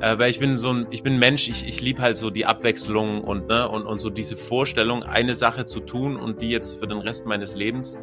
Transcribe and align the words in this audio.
Äh, 0.00 0.18
weil 0.18 0.30
ich 0.30 0.38
bin 0.38 0.56
so 0.56 0.72
ein, 0.72 0.86
ich 0.90 1.02
bin 1.02 1.18
Mensch, 1.18 1.48
ich, 1.48 1.68
ich 1.68 1.82
liebe 1.82 2.00
halt 2.00 2.16
so 2.16 2.30
die 2.30 2.46
Abwechslung 2.46 3.22
und, 3.22 3.48
ne, 3.48 3.68
und, 3.68 3.84
und 3.86 3.98
so 3.98 4.08
diese 4.08 4.34
Vorstellung, 4.34 5.02
eine 5.02 5.34
Sache 5.34 5.66
zu 5.66 5.80
tun 5.80 6.16
und 6.16 6.40
die 6.40 6.48
jetzt 6.48 6.78
für 6.78 6.86
den 6.86 6.98
Rest 6.98 7.26
meines 7.26 7.54
Lebens. 7.54 7.98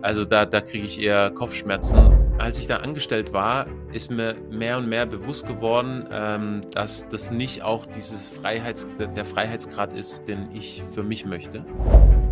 Also 0.00 0.24
da, 0.24 0.46
da 0.46 0.60
kriege 0.60 0.86
ich 0.86 1.00
eher 1.00 1.30
Kopfschmerzen. 1.30 1.98
Als 2.38 2.58
ich 2.58 2.68
da 2.68 2.76
angestellt 2.76 3.32
war, 3.32 3.66
ist 3.92 4.10
mir 4.10 4.36
mehr 4.50 4.78
und 4.78 4.88
mehr 4.88 5.06
bewusst 5.06 5.46
geworden, 5.46 6.06
ähm, 6.10 6.62
dass 6.72 7.08
das 7.08 7.32
nicht 7.32 7.62
auch 7.62 7.84
dieses 7.84 8.26
Freiheits, 8.26 8.86
der 8.98 9.24
Freiheitsgrad 9.24 9.92
ist, 9.92 10.28
den 10.28 10.48
ich 10.54 10.82
für 10.94 11.02
mich 11.02 11.26
möchte. 11.26 11.64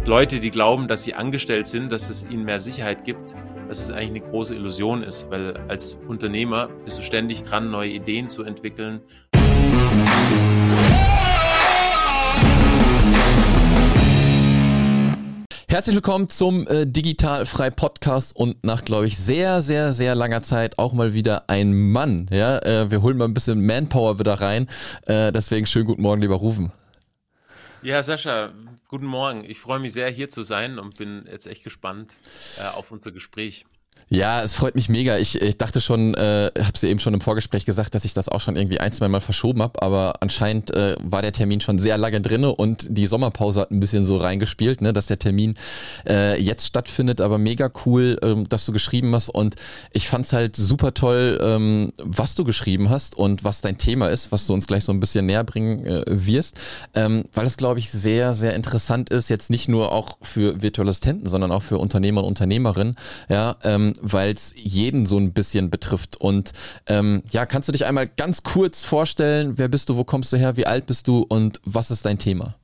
Leute, 0.05 0.41
die 0.41 0.51
glauben, 0.51 0.89
dass 0.89 1.03
sie 1.03 1.15
angestellt 1.15 1.67
sind, 1.67 1.93
dass 1.93 2.09
es 2.09 2.25
ihnen 2.25 2.45
mehr 2.45 2.61
Sicherheit 2.61 3.05
gibt, 3.05 3.35
dass 3.69 3.81
es 3.81 3.91
eigentlich 3.91 4.23
eine 4.23 4.31
große 4.31 4.55
Illusion 4.55 5.03
ist, 5.03 5.31
weil 5.31 5.57
als 5.69 5.99
Unternehmer 6.09 6.69
bist 6.85 6.99
du 6.99 7.03
ständig 7.03 7.43
dran, 7.43 7.71
neue 7.71 7.91
Ideen 7.91 8.29
zu 8.29 8.43
entwickeln. 8.43 9.03
Herzlich 15.69 15.95
willkommen 15.95 16.31
zum 16.31 16.67
äh, 16.67 16.87
Digital 16.87 17.45
Frei 17.45 17.69
Podcast 17.69 18.35
und 18.35 18.65
nach, 18.65 18.87
glaube 18.87 19.07
ich, 19.07 19.19
sehr, 19.19 19.61
sehr, 19.61 19.93
sehr 19.93 20.15
langer 20.15 20.43
Zeit 20.43 20.79
auch 20.79 20.95
mal 20.95 21.13
wieder 21.13 21.51
ein 21.51 21.93
Mann. 21.93 22.27
Ja, 22.33 22.59
äh, 22.61 22.91
wir 22.91 23.03
holen 23.03 23.19
mal 23.19 23.27
ein 23.27 23.35
bisschen 23.35 23.65
Manpower 23.67 24.19
wieder 24.19 24.41
rein. 24.41 24.67
Äh, 25.05 25.31
deswegen 25.31 25.67
schönen 25.67 25.85
guten 25.85 26.01
Morgen, 26.01 26.23
lieber 26.23 26.37
Rufen. 26.37 26.73
Ja, 27.83 28.03
Sascha, 28.03 28.51
guten 28.89 29.07
Morgen. 29.07 29.45
Ich 29.45 29.61
freue 29.61 29.79
mich 29.79 29.93
sehr, 29.93 30.09
hier 30.11 30.31
zu 30.31 30.43
sein 30.43 30.79
und 30.79 30.97
bin 30.97 31.27
jetzt 31.31 31.47
echt 31.47 31.63
gespannt 31.63 32.17
äh, 32.59 32.75
auf 32.75 32.91
unser 32.91 33.13
Gespräch. 33.13 33.67
Ja, 34.11 34.43
es 34.43 34.55
freut 34.55 34.75
mich 34.75 34.89
mega. 34.89 35.19
Ich, 35.19 35.41
ich 35.41 35.59
dachte 35.59 35.83
schon, 35.83 36.15
äh, 36.15 36.51
habe 36.59 36.79
sie 36.79 36.89
eben 36.89 36.99
schon 36.99 37.13
im 37.13 37.21
Vorgespräch 37.21 37.67
gesagt, 37.67 37.95
dass 37.95 38.07
ich 38.07 38.15
das 38.15 38.31
auch 38.31 38.41
schon 38.41 38.57
irgendwie 38.57 38.81
ein, 38.81 38.91
zwei 38.91 39.07
Mal 39.09 39.21
verschoben 39.21 39.61
habe, 39.61 39.83
aber 39.83 40.15
anscheinend 40.21 40.71
äh, 40.71 40.97
war 41.03 41.21
der 41.21 41.33
Termin 41.33 41.61
schon 41.61 41.79
sehr 41.79 41.99
lange 41.99 42.23
drinne 42.23 42.55
und 42.55 42.87
die 42.89 43.05
Sommerpause 43.05 43.61
hat 43.61 43.71
ein 43.71 43.81
bisschen 43.81 44.07
so 44.07 44.17
reingespielt, 44.17 44.81
ne, 44.81 44.95
dass 44.95 45.09
der 45.09 45.19
Termin 45.19 45.57
äh, 46.09 46.41
jetzt 46.41 46.67
stattfindet, 46.67 47.21
aber 47.21 47.37
mega 47.37 47.71
cool, 47.85 48.19
ähm, 48.23 48.49
dass 48.49 48.65
du 48.65 48.73
geschrieben 48.73 49.15
hast 49.15 49.29
und 49.29 49.57
ich 49.93 50.09
fand's 50.09 50.33
halt 50.33 50.57
super 50.57 50.95
toll, 50.95 51.39
ähm, 51.43 51.93
was 51.99 52.35
du 52.35 52.45
geschrieben 52.45 52.89
hast 52.89 53.15
und 53.15 53.45
was 53.45 53.61
dein 53.61 53.77
Thema 53.77 54.09
ist, 54.09 54.33
was 54.33 54.47
du 54.47 54.55
uns 54.55 54.67
gleich 54.67 54.85
so 54.85 54.93
ein 54.93 55.01
bisschen 55.01 55.27
näher 55.27 55.45
bringen 55.45 55.85
äh, 55.85 56.03
wirst, 56.07 56.57
ähm, 56.95 57.25
weil 57.35 57.47
es, 57.47 57.59
glaube 57.59 57.79
ich, 57.79 57.91
sehr, 57.91 58.33
sehr 58.33 58.55
interessant 58.55 59.11
ist, 59.11 59.29
jetzt 59.29 59.51
nicht 59.51 59.69
nur 59.69 59.93
auch 59.93 60.17
für 60.23 60.63
virtuelle 60.63 60.91
Assistenten, 60.91 61.29
sondern 61.29 61.53
auch 61.53 61.63
für 61.63 61.77
Unternehmer 61.77 62.23
und 62.23 62.29
Unternehmerinnen, 62.29 62.97
ja, 63.29 63.57
ähm, 63.65 63.93
weil 64.01 64.35
es 64.35 64.53
jeden 64.57 65.07
so 65.07 65.19
ein 65.19 65.33
bisschen 65.33 65.71
betrifft. 65.71 66.17
Und 66.17 66.53
ähm, 66.87 67.23
ja, 67.31 67.47
kannst 67.47 67.69
du 67.69 67.73
dich 67.73 67.85
einmal 67.87 68.09
ganz 68.09 68.43
kurz 68.43 68.85
vorstellen, 68.85 69.59
wer 69.59 69.69
bist 69.69 69.89
du, 69.89 69.97
wo 69.97 70.05
kommst 70.05 70.33
du 70.33 70.37
her, 70.37 70.57
wie 70.57 70.67
alt 70.67 70.87
bist 70.87 71.09
du 71.09 71.21
und 71.23 71.61
was 71.65 71.91
ist 71.91 72.05
dein 72.05 72.19
Thema? 72.19 72.57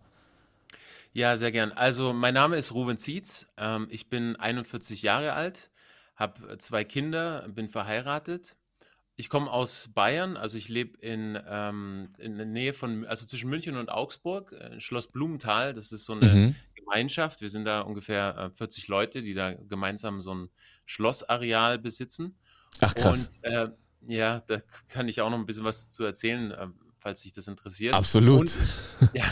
Ja, 1.13 1.37
sehr 1.37 1.53
gern. 1.53 1.71
Also 1.71 2.13
mein 2.13 2.35
Name 2.35 2.57
ist 2.57 2.75
Ruben 2.75 2.99
Zietz. 2.99 3.47
Ähm, 3.57 3.87
ich 3.89 4.09
bin 4.11 4.35
41 4.35 5.03
Jahre 5.03 5.35
alt, 5.35 5.71
habe 6.17 6.59
zwei 6.59 6.83
Kinder, 6.83 7.47
bin 7.49 7.69
verheiratet. 7.69 8.57
Ich 9.15 9.29
komme 9.29 9.49
aus 9.49 9.91
Bayern, 9.95 10.37
also 10.37 10.59
ich 10.59 10.69
lebe 10.69 10.99
in, 10.99 11.39
ähm, 11.49 12.09
in 12.19 12.37
der 12.37 12.47
Nähe 12.47 12.73
von, 12.73 13.07
also 13.07 13.27
zwischen 13.27 13.49
München 13.49 13.77
und 13.77 13.91
Augsburg, 13.91 14.51
in 14.73 14.81
Schloss 14.81 15.07
Blumenthal. 15.07 15.73
Das 15.73 15.93
ist 15.93 16.05
so 16.05 16.15
eine 16.15 16.27
mhm. 16.27 16.55
Gemeinschaft. 16.75 17.41
Wir 17.41 17.49
sind 17.49 17.65
da 17.65 17.83
ungefähr 17.83 18.51
40 18.57 18.89
äh, 18.89 18.91
Leute, 18.91 19.23
die 19.23 19.35
da 19.35 19.55
gemeinsam 19.55 20.21
so 20.21 20.35
ein 20.35 20.49
Schlossareal 20.85 21.79
besitzen. 21.79 22.39
Ach 22.81 22.95
krass. 22.95 23.39
Und 23.43 23.45
äh, 23.45 23.69
ja, 24.07 24.41
da 24.41 24.61
kann 24.89 25.09
ich 25.09 25.21
auch 25.21 25.31
noch 25.31 25.39
ein 25.39 25.47
bisschen 25.47 25.67
was 25.67 25.89
zu 25.89 26.05
erzählen, 26.05 26.51
äh, 26.51 26.69
falls 26.99 27.21
sich 27.21 27.33
das 27.33 27.49
interessiert. 27.49 27.95
Absolut. 27.95 28.41
Und, 28.41 29.11
ja, 29.15 29.25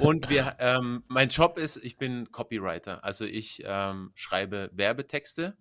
und 0.00 0.30
wir, 0.30 0.56
ähm, 0.58 1.04
mein 1.08 1.28
Job 1.28 1.58
ist, 1.58 1.76
ich 1.78 1.98
bin 1.98 2.30
Copywriter. 2.30 3.04
Also 3.04 3.24
ich 3.24 3.62
ähm, 3.64 4.12
schreibe 4.14 4.70
Werbetexte 4.72 5.56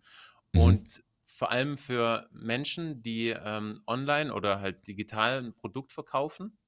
mhm. 0.53 0.59
und 0.59 1.03
vor 1.25 1.49
allem 1.49 1.77
für 1.77 2.29
Menschen, 2.31 3.01
die 3.01 3.29
ähm, 3.29 3.81
online 3.87 4.31
oder 4.31 4.59
halt 4.59 4.85
digital 4.87 5.39
ein 5.39 5.55
Produkt 5.55 5.91
verkaufen 5.91 6.59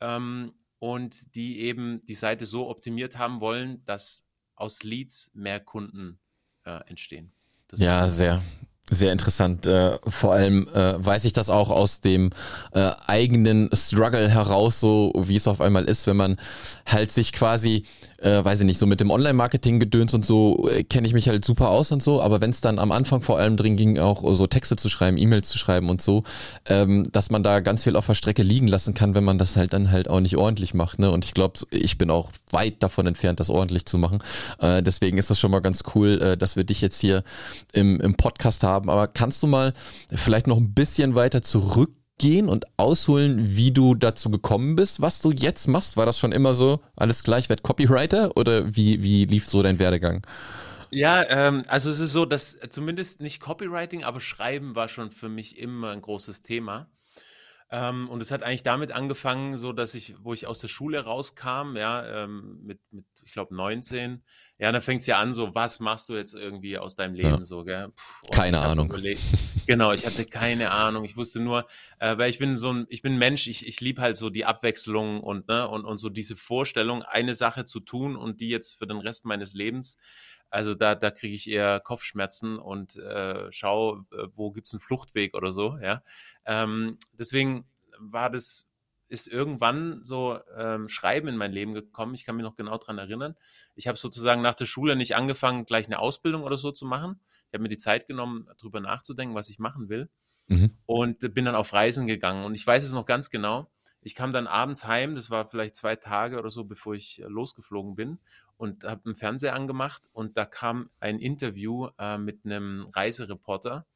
ähm, 0.00 0.52
und 0.80 1.36
die 1.36 1.60
eben 1.60 2.04
die 2.06 2.14
Seite 2.14 2.44
so 2.44 2.68
optimiert 2.68 3.18
haben 3.18 3.40
wollen, 3.40 3.84
dass 3.84 4.26
aus 4.56 4.82
Leads 4.82 5.30
mehr 5.34 5.60
Kunden 5.60 6.18
äh, 6.64 6.80
entstehen. 6.88 7.32
Das 7.70 7.80
ja, 7.80 8.08
sehr, 8.08 8.42
sehr 8.90 9.12
interessant. 9.12 9.66
Äh, 9.66 9.98
vor 10.06 10.32
allem 10.32 10.68
äh, 10.74 10.94
weiß 11.04 11.24
ich 11.24 11.32
das 11.32 11.48
auch 11.48 11.70
aus 11.70 12.00
dem 12.00 12.30
äh, 12.72 12.90
eigenen 13.06 13.70
Struggle 13.72 14.28
heraus, 14.28 14.80
so 14.80 15.12
wie 15.16 15.36
es 15.36 15.46
auf 15.46 15.60
einmal 15.60 15.84
ist, 15.84 16.08
wenn 16.08 16.16
man 16.16 16.36
halt 16.84 17.12
sich 17.12 17.32
quasi, 17.32 17.84
weiß 18.22 18.60
ich 18.60 18.66
nicht, 18.66 18.78
so 18.78 18.84
mit 18.84 19.00
dem 19.00 19.10
Online-Marketing-Gedöns 19.10 20.12
und 20.12 20.26
so 20.26 20.68
kenne 20.90 21.06
ich 21.06 21.14
mich 21.14 21.26
halt 21.28 21.42
super 21.42 21.70
aus 21.70 21.90
und 21.90 22.02
so, 22.02 22.20
aber 22.20 22.42
wenn 22.42 22.50
es 22.50 22.60
dann 22.60 22.78
am 22.78 22.92
Anfang 22.92 23.22
vor 23.22 23.38
allem 23.38 23.56
drin 23.56 23.76
ging, 23.76 23.98
auch 23.98 24.34
so 24.34 24.46
Texte 24.46 24.76
zu 24.76 24.90
schreiben, 24.90 25.16
E-Mails 25.16 25.48
zu 25.48 25.56
schreiben 25.56 25.88
und 25.88 26.02
so, 26.02 26.24
ähm, 26.66 27.08
dass 27.12 27.30
man 27.30 27.42
da 27.42 27.60
ganz 27.60 27.84
viel 27.84 27.96
auf 27.96 28.04
der 28.04 28.14
Strecke 28.14 28.42
liegen 28.42 28.68
lassen 28.68 28.92
kann, 28.92 29.14
wenn 29.14 29.24
man 29.24 29.38
das 29.38 29.56
halt 29.56 29.72
dann 29.72 29.90
halt 29.90 30.10
auch 30.10 30.20
nicht 30.20 30.36
ordentlich 30.36 30.74
macht. 30.74 30.98
Ne? 30.98 31.10
Und 31.10 31.24
ich 31.24 31.32
glaube, 31.32 31.60
ich 31.70 31.96
bin 31.96 32.10
auch 32.10 32.30
weit 32.50 32.82
davon 32.82 33.06
entfernt, 33.06 33.40
das 33.40 33.48
ordentlich 33.48 33.86
zu 33.86 33.96
machen. 33.96 34.22
Deswegen 34.60 35.16
ist 35.16 35.30
das 35.30 35.38
schon 35.38 35.52
mal 35.52 35.60
ganz 35.60 35.84
cool, 35.94 36.36
dass 36.36 36.56
wir 36.56 36.64
dich 36.64 36.80
jetzt 36.80 37.00
hier 37.00 37.22
im, 37.72 38.00
im 38.00 38.16
Podcast 38.16 38.64
haben 38.64 38.79
haben. 38.80 38.90
Aber 38.90 39.08
kannst 39.08 39.42
du 39.42 39.46
mal 39.46 39.72
vielleicht 40.14 40.46
noch 40.46 40.56
ein 40.56 40.74
bisschen 40.74 41.14
weiter 41.14 41.42
zurückgehen 41.42 42.48
und 42.48 42.66
ausholen, 42.76 43.56
wie 43.56 43.70
du 43.70 43.94
dazu 43.94 44.30
gekommen 44.30 44.76
bist, 44.76 45.00
was 45.00 45.20
du 45.20 45.30
jetzt 45.30 45.68
machst? 45.68 45.96
War 45.96 46.06
das 46.06 46.18
schon 46.18 46.32
immer 46.32 46.54
so, 46.54 46.80
alles 46.96 47.22
gleich, 47.24 47.48
werd 47.48 47.62
Copywriter 47.62 48.36
oder 48.36 48.74
wie, 48.74 49.02
wie 49.02 49.24
lief 49.24 49.46
so 49.48 49.62
dein 49.62 49.78
Werdegang? 49.78 50.26
Ja, 50.92 51.24
ähm, 51.28 51.64
also 51.68 51.88
es 51.88 52.00
ist 52.00 52.12
so, 52.12 52.24
dass 52.24 52.58
zumindest 52.68 53.20
nicht 53.20 53.40
Copywriting, 53.40 54.02
aber 54.02 54.20
Schreiben 54.20 54.74
war 54.74 54.88
schon 54.88 55.12
für 55.12 55.28
mich 55.28 55.56
immer 55.58 55.90
ein 55.90 56.02
großes 56.02 56.42
Thema. 56.42 56.90
Ähm, 57.72 58.08
und 58.08 58.20
es 58.20 58.32
hat 58.32 58.42
eigentlich 58.42 58.64
damit 58.64 58.90
angefangen, 58.90 59.56
so 59.56 59.72
dass 59.72 59.94
ich, 59.94 60.16
wo 60.24 60.32
ich 60.32 60.48
aus 60.48 60.58
der 60.58 60.66
Schule 60.66 61.04
rauskam, 61.04 61.76
ja, 61.76 62.24
ähm, 62.24 62.58
mit, 62.64 62.80
mit, 62.90 63.06
ich 63.24 63.32
glaube, 63.32 63.54
19, 63.54 64.24
ja, 64.60 64.70
dann 64.70 64.82
fängt 64.82 65.00
es 65.00 65.06
ja 65.06 65.18
an, 65.18 65.32
so, 65.32 65.54
was 65.54 65.80
machst 65.80 66.10
du 66.10 66.16
jetzt 66.16 66.34
irgendwie 66.34 66.76
aus 66.76 66.94
deinem 66.94 67.14
Leben 67.14 67.38
ja. 67.38 67.44
so, 67.46 67.64
gell? 67.64 67.88
Puh, 67.88 68.28
keine 68.30 68.60
Ahnung. 68.60 68.94
Genau, 69.66 69.92
ich 69.92 70.04
hatte 70.04 70.26
keine 70.26 70.70
Ahnung. 70.70 71.04
Ich 71.04 71.16
wusste 71.16 71.40
nur, 71.40 71.66
äh, 71.98 72.18
weil 72.18 72.28
ich 72.28 72.38
bin 72.38 72.58
so 72.58 72.70
ein, 72.70 72.86
ich 72.90 73.00
bin 73.00 73.16
Mensch, 73.16 73.46
ich, 73.46 73.66
ich 73.66 73.80
liebe 73.80 74.02
halt 74.02 74.18
so 74.18 74.28
die 74.28 74.44
Abwechslung 74.44 75.22
und, 75.22 75.48
ne, 75.48 75.66
und, 75.66 75.86
und 75.86 75.96
so 75.96 76.10
diese 76.10 76.36
Vorstellung, 76.36 77.02
eine 77.02 77.34
Sache 77.34 77.64
zu 77.64 77.80
tun 77.80 78.16
und 78.16 78.42
die 78.42 78.50
jetzt 78.50 78.76
für 78.76 78.86
den 78.86 78.98
Rest 78.98 79.24
meines 79.24 79.54
Lebens. 79.54 79.96
Also 80.50 80.74
da, 80.74 80.94
da 80.94 81.10
kriege 81.10 81.34
ich 81.34 81.48
eher 81.48 81.80
Kopfschmerzen 81.80 82.58
und 82.58 82.96
äh, 82.96 83.50
schau, 83.50 84.00
äh, 84.12 84.26
wo 84.34 84.50
gibt's 84.50 84.74
einen 84.74 84.80
Fluchtweg 84.80 85.34
oder 85.34 85.52
so, 85.52 85.78
ja. 85.82 86.02
Ähm, 86.44 86.98
deswegen 87.12 87.64
war 87.98 88.28
das 88.28 88.69
ist 89.10 89.26
irgendwann 89.26 90.02
so 90.04 90.38
ähm, 90.56 90.88
Schreiben 90.88 91.28
in 91.28 91.36
mein 91.36 91.52
Leben 91.52 91.74
gekommen. 91.74 92.14
Ich 92.14 92.24
kann 92.24 92.36
mich 92.36 92.44
noch 92.44 92.54
genau 92.54 92.78
daran 92.78 92.98
erinnern. 92.98 93.36
Ich 93.74 93.88
habe 93.88 93.98
sozusagen 93.98 94.40
nach 94.40 94.54
der 94.54 94.66
Schule 94.66 94.94
nicht 94.94 95.16
angefangen, 95.16 95.66
gleich 95.66 95.86
eine 95.86 95.98
Ausbildung 95.98 96.44
oder 96.44 96.56
so 96.56 96.70
zu 96.70 96.86
machen. 96.86 97.20
Ich 97.48 97.54
habe 97.54 97.62
mir 97.62 97.68
die 97.68 97.76
Zeit 97.76 98.06
genommen, 98.06 98.48
darüber 98.58 98.80
nachzudenken, 98.80 99.34
was 99.34 99.48
ich 99.48 99.58
machen 99.58 99.88
will. 99.88 100.08
Mhm. 100.46 100.76
Und 100.86 101.34
bin 101.34 101.44
dann 101.44 101.56
auf 101.56 101.72
Reisen 101.72 102.06
gegangen. 102.06 102.44
Und 102.44 102.54
ich 102.54 102.64
weiß 102.66 102.84
es 102.84 102.92
noch 102.92 103.04
ganz 103.04 103.30
genau. 103.30 103.70
Ich 104.02 104.14
kam 104.14 104.32
dann 104.32 104.46
abends 104.46 104.86
heim, 104.86 105.14
das 105.14 105.28
war 105.28 105.48
vielleicht 105.48 105.76
zwei 105.76 105.96
Tage 105.96 106.38
oder 106.38 106.50
so, 106.50 106.64
bevor 106.64 106.94
ich 106.94 107.20
äh, 107.20 107.26
losgeflogen 107.26 107.96
bin 107.96 108.18
und 108.56 108.84
habe 108.84 109.02
einen 109.04 109.14
Fernseher 109.14 109.54
angemacht 109.54 110.08
und 110.12 110.38
da 110.38 110.46
kam 110.46 110.88
ein 111.00 111.18
Interview 111.18 111.88
äh, 111.98 112.16
mit 112.16 112.44
einem 112.44 112.88
Reisereporter, 112.94 113.86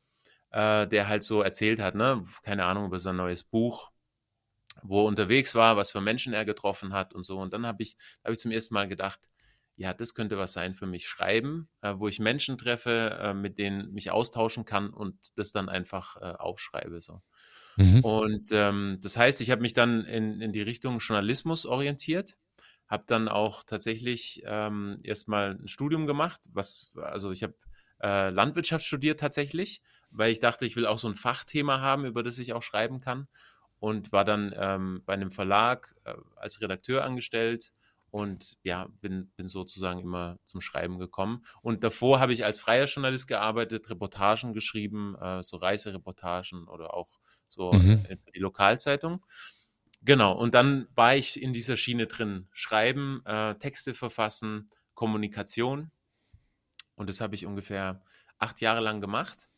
äh, 0.50 0.86
der 0.86 1.08
halt 1.08 1.22
so 1.22 1.40
erzählt 1.40 1.80
hat, 1.80 1.94
ne, 1.94 2.22
keine 2.42 2.66
Ahnung 2.66 2.86
über 2.86 2.98
sein 2.98 3.16
neues 3.16 3.44
Buch, 3.44 3.92
wo 4.82 5.02
er 5.02 5.06
unterwegs 5.06 5.54
war, 5.54 5.76
was 5.76 5.90
für 5.90 6.00
Menschen 6.00 6.32
er 6.32 6.44
getroffen 6.44 6.92
hat 6.92 7.14
und 7.14 7.24
so. 7.24 7.38
Und 7.38 7.52
dann 7.52 7.66
habe 7.66 7.82
ich, 7.82 7.96
hab 8.22 8.32
ich 8.32 8.38
zum 8.38 8.50
ersten 8.50 8.74
Mal 8.74 8.88
gedacht, 8.88 9.28
ja, 9.76 9.92
das 9.92 10.14
könnte 10.14 10.38
was 10.38 10.52
sein 10.52 10.74
für 10.74 10.86
mich. 10.86 11.08
Schreiben, 11.08 11.68
äh, 11.80 11.94
wo 11.96 12.06
ich 12.08 12.20
Menschen 12.20 12.58
treffe, 12.58 13.18
äh, 13.20 13.34
mit 13.34 13.58
denen 13.58 13.92
mich 13.92 14.10
austauschen 14.10 14.64
kann 14.64 14.90
und 14.90 15.16
das 15.36 15.52
dann 15.52 15.68
einfach 15.68 16.16
äh, 16.16 16.36
aufschreibe. 16.36 17.00
So. 17.00 17.22
Mhm. 17.76 18.00
Und 18.00 18.48
ähm, 18.52 18.98
das 19.02 19.16
heißt, 19.16 19.40
ich 19.40 19.50
habe 19.50 19.62
mich 19.62 19.74
dann 19.74 20.04
in, 20.04 20.40
in 20.40 20.52
die 20.52 20.62
Richtung 20.62 20.98
Journalismus 20.98 21.66
orientiert, 21.66 22.36
habe 22.86 23.04
dann 23.06 23.28
auch 23.28 23.64
tatsächlich 23.64 24.42
ähm, 24.46 25.00
erstmal 25.02 25.58
ein 25.60 25.66
Studium 25.68 26.06
gemacht, 26.06 26.42
was, 26.52 26.92
also 27.02 27.32
ich 27.32 27.42
habe 27.42 27.54
äh, 28.00 28.30
Landwirtschaft 28.30 28.84
studiert 28.84 29.18
tatsächlich, 29.18 29.82
weil 30.10 30.30
ich 30.30 30.38
dachte, 30.38 30.66
ich 30.66 30.76
will 30.76 30.86
auch 30.86 30.98
so 30.98 31.08
ein 31.08 31.14
Fachthema 31.14 31.80
haben, 31.80 32.04
über 32.04 32.22
das 32.22 32.38
ich 32.38 32.52
auch 32.52 32.62
schreiben 32.62 33.00
kann 33.00 33.26
und 33.78 34.12
war 34.12 34.24
dann 34.24 34.54
ähm, 34.56 35.02
bei 35.04 35.14
einem 35.14 35.30
Verlag 35.30 35.94
äh, 36.04 36.14
als 36.36 36.60
Redakteur 36.60 37.04
angestellt 37.04 37.72
und 38.14 38.58
ja, 38.62 38.86
bin, 39.00 39.32
bin 39.36 39.48
sozusagen 39.48 39.98
immer 39.98 40.38
zum 40.44 40.60
Schreiben 40.60 41.00
gekommen. 41.00 41.44
Und 41.62 41.82
davor 41.82 42.20
habe 42.20 42.32
ich 42.32 42.44
als 42.44 42.60
freier 42.60 42.86
Journalist 42.86 43.26
gearbeitet, 43.26 43.90
Reportagen 43.90 44.52
geschrieben, 44.52 45.16
äh, 45.20 45.42
so 45.42 45.56
Reisereportagen 45.56 46.68
oder 46.68 46.94
auch 46.94 47.18
so 47.48 47.72
mhm. 47.72 48.06
in 48.08 48.20
die 48.32 48.38
Lokalzeitung. 48.38 49.26
Genau, 50.02 50.32
und 50.32 50.54
dann 50.54 50.86
war 50.94 51.16
ich 51.16 51.42
in 51.42 51.52
dieser 51.52 51.76
Schiene 51.76 52.06
drin. 52.06 52.46
Schreiben, 52.52 53.20
äh, 53.24 53.56
Texte 53.56 53.94
verfassen, 53.94 54.70
Kommunikation. 54.94 55.90
Und 56.94 57.08
das 57.08 57.20
habe 57.20 57.34
ich 57.34 57.46
ungefähr 57.46 58.00
acht 58.38 58.60
Jahre 58.60 58.80
lang 58.80 59.00
gemacht. 59.00 59.48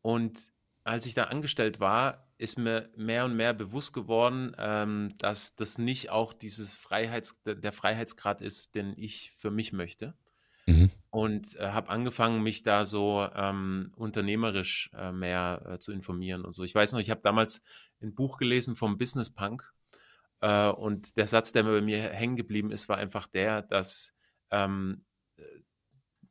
Und 0.00 0.52
als 0.84 1.04
ich 1.04 1.12
da 1.14 1.24
angestellt 1.24 1.80
war, 1.80 2.23
ist 2.36 2.58
mir 2.58 2.90
mehr 2.96 3.24
und 3.24 3.36
mehr 3.36 3.54
bewusst 3.54 3.92
geworden, 3.92 4.54
ähm, 4.58 5.14
dass 5.18 5.56
das 5.56 5.78
nicht 5.78 6.10
auch 6.10 6.32
dieses 6.32 6.72
Freiheits, 6.72 7.42
der 7.44 7.72
Freiheitsgrad 7.72 8.40
ist, 8.40 8.74
den 8.74 8.94
ich 8.96 9.32
für 9.36 9.50
mich 9.50 9.72
möchte. 9.72 10.14
Mhm. 10.66 10.90
Und 11.10 11.56
äh, 11.56 11.68
habe 11.68 11.90
angefangen, 11.90 12.42
mich 12.42 12.62
da 12.62 12.84
so 12.84 13.28
ähm, 13.34 13.92
unternehmerisch 13.96 14.90
äh, 14.94 15.12
mehr 15.12 15.62
äh, 15.66 15.78
zu 15.78 15.92
informieren 15.92 16.44
und 16.44 16.52
so. 16.52 16.64
Ich 16.64 16.74
weiß 16.74 16.92
noch, 16.92 17.00
ich 17.00 17.10
habe 17.10 17.20
damals 17.22 17.62
ein 18.02 18.14
Buch 18.14 18.38
gelesen 18.38 18.74
vom 18.74 18.98
Business 18.98 19.30
Punk 19.30 19.72
äh, 20.40 20.68
und 20.68 21.16
der 21.16 21.26
Satz, 21.26 21.52
der 21.52 21.64
mir 21.64 21.72
bei 21.72 21.82
mir 21.82 21.98
hängen 21.98 22.36
geblieben 22.36 22.72
ist, 22.72 22.88
war 22.88 22.96
einfach 22.96 23.26
der, 23.26 23.62
dass 23.62 24.16
ähm, 24.50 25.04
äh, 25.36 25.42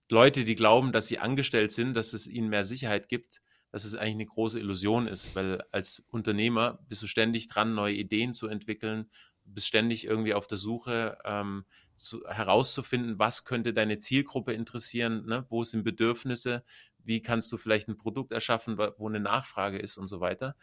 Leute, 0.10 0.44
die 0.44 0.56
glauben, 0.56 0.92
dass 0.92 1.08
sie 1.08 1.20
angestellt 1.20 1.72
sind, 1.72 1.94
dass 1.94 2.14
es 2.14 2.28
ihnen 2.28 2.50
mehr 2.50 2.64
Sicherheit 2.64 3.08
gibt, 3.08 3.42
dass 3.74 3.86
es 3.86 3.96
eigentlich 3.96 4.14
eine 4.14 4.26
große 4.28 4.60
Illusion 4.60 5.08
ist, 5.08 5.36
weil 5.36 5.64
als 5.72 6.04
Unternehmer 6.12 6.78
bist 6.90 7.02
du 7.02 7.08
ständig 7.08 7.48
dran, 7.48 7.74
neue 7.74 7.96
Ideen 7.96 8.32
zu 8.32 8.48
entwickeln, 8.48 9.10
bist 9.46 9.66
ständig 9.66 10.06
irgendwie 10.06 10.36
auf 10.36 10.46
der 10.46 10.60
Suche 10.60 11.18
ähm, 11.26 11.66
zu, 11.96 12.24
herauszufinden, 12.28 13.18
was 13.18 13.46
könnte 13.46 13.74
deine 13.74 13.98
Zielgruppe 13.98 14.54
interessieren, 14.54 15.26
ne? 15.26 15.48
wo 15.50 15.64
sind 15.64 15.84
Bedürfnisse, 15.84 16.64
wie 17.04 17.24
kannst 17.24 17.52
du 17.52 17.58
vielleicht 17.58 17.88
ein 17.88 17.98
Produkt 17.98 18.32
erschaffen, 18.32 18.78
wo 18.78 19.10
eine 19.10 19.20
Nachfrage 19.20 19.80
ist 19.80 19.98
und 19.98 20.06
so 20.06 20.22
weiter. 20.22 20.56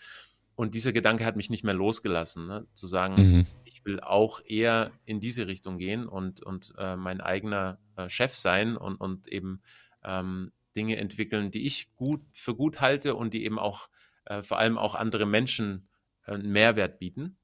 Und 0.55 0.77
dieser 0.77 0.93
Gedanke 0.93 1.25
hat 1.25 1.35
mich 1.35 1.51
nicht 1.51 1.65
mehr 1.65 1.75
losgelassen, 1.75 2.47
ne? 2.47 2.69
zu 2.75 2.87
sagen, 2.87 3.15
mhm. 3.17 3.47
ich 3.65 3.85
will 3.85 3.99
auch 3.99 4.41
eher 4.45 4.93
in 5.05 5.19
diese 5.19 5.49
Richtung 5.49 5.79
gehen 5.79 6.07
und, 6.07 6.45
und 6.45 6.75
äh, 6.79 6.95
mein 6.95 7.21
eigener 7.21 7.81
äh, 7.97 8.09
Chef 8.09 8.37
sein 8.37 8.77
und, 8.77 9.01
und 9.01 9.27
eben 9.27 9.63
ähm, 10.05 10.53
Dinge 10.77 10.97
entwickeln, 10.97 11.51
die 11.51 11.67
ich 11.67 11.95
gut 11.97 12.23
für 12.33 12.55
gut 12.55 12.81
halte 12.81 13.15
und 13.15 13.35
die 13.35 13.45
eben 13.45 13.59
auch 13.59 13.89
äh, 14.25 14.43
vor 14.43 14.59
allem 14.59 14.79
auch 14.79 14.95
andere 14.95 15.27
Menschen 15.27 15.89
äh, 16.27 16.33
einen 16.33 16.53
Mehrwert 16.53 16.99
bieten. 16.99 17.37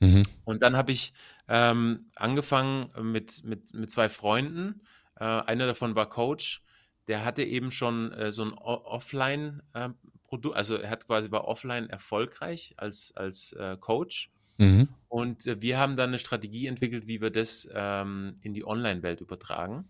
Mhm. 0.00 0.22
Und 0.44 0.62
dann 0.62 0.76
habe 0.76 0.92
ich 0.92 1.12
ähm, 1.48 2.10
angefangen 2.14 2.90
mit, 3.12 3.42
mit, 3.44 3.74
mit 3.74 3.90
zwei 3.90 4.08
Freunden. 4.08 4.82
Äh, 5.18 5.24
einer 5.24 5.66
davon 5.66 5.94
war 5.94 6.08
Coach. 6.08 6.62
Der 7.08 7.24
hatte 7.24 7.44
eben 7.44 7.70
schon 7.70 8.12
äh, 8.12 8.32
so 8.32 8.44
ein 8.44 8.52
Offline-Produkt, 8.52 10.54
äh, 10.54 10.58
also 10.58 10.76
er 10.76 10.90
hat 10.90 11.06
quasi 11.06 11.30
war 11.30 11.46
offline 11.46 11.88
erfolgreich 11.88 12.74
als, 12.76 13.16
als 13.16 13.52
äh, 13.52 13.76
Coach. 13.78 14.30
Mhm. 14.58 14.88
Und 15.08 15.44
wir 15.62 15.78
haben 15.78 15.96
dann 15.96 16.10
eine 16.10 16.18
Strategie 16.18 16.66
entwickelt, 16.66 17.06
wie 17.06 17.20
wir 17.20 17.30
das 17.30 17.68
ähm, 17.72 18.38
in 18.42 18.54
die 18.54 18.66
Online-Welt 18.66 19.20
übertragen. 19.20 19.88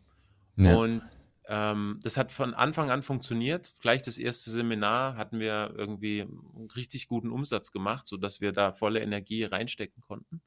Ja. 0.56 0.76
Und 0.76 1.02
ähm, 1.48 1.98
das 2.02 2.16
hat 2.16 2.32
von 2.32 2.54
Anfang 2.54 2.90
an 2.90 3.02
funktioniert. 3.02 3.74
Gleich 3.80 4.02
das 4.02 4.18
erste 4.18 4.50
Seminar 4.50 5.16
hatten 5.16 5.38
wir 5.38 5.74
irgendwie 5.76 6.22
einen 6.22 6.68
richtig 6.74 7.08
guten 7.08 7.30
Umsatz 7.30 7.72
gemacht, 7.72 8.06
sodass 8.06 8.40
wir 8.40 8.52
da 8.52 8.72
volle 8.72 9.00
Energie 9.00 9.44
reinstecken 9.44 10.02
konnten. 10.02 10.42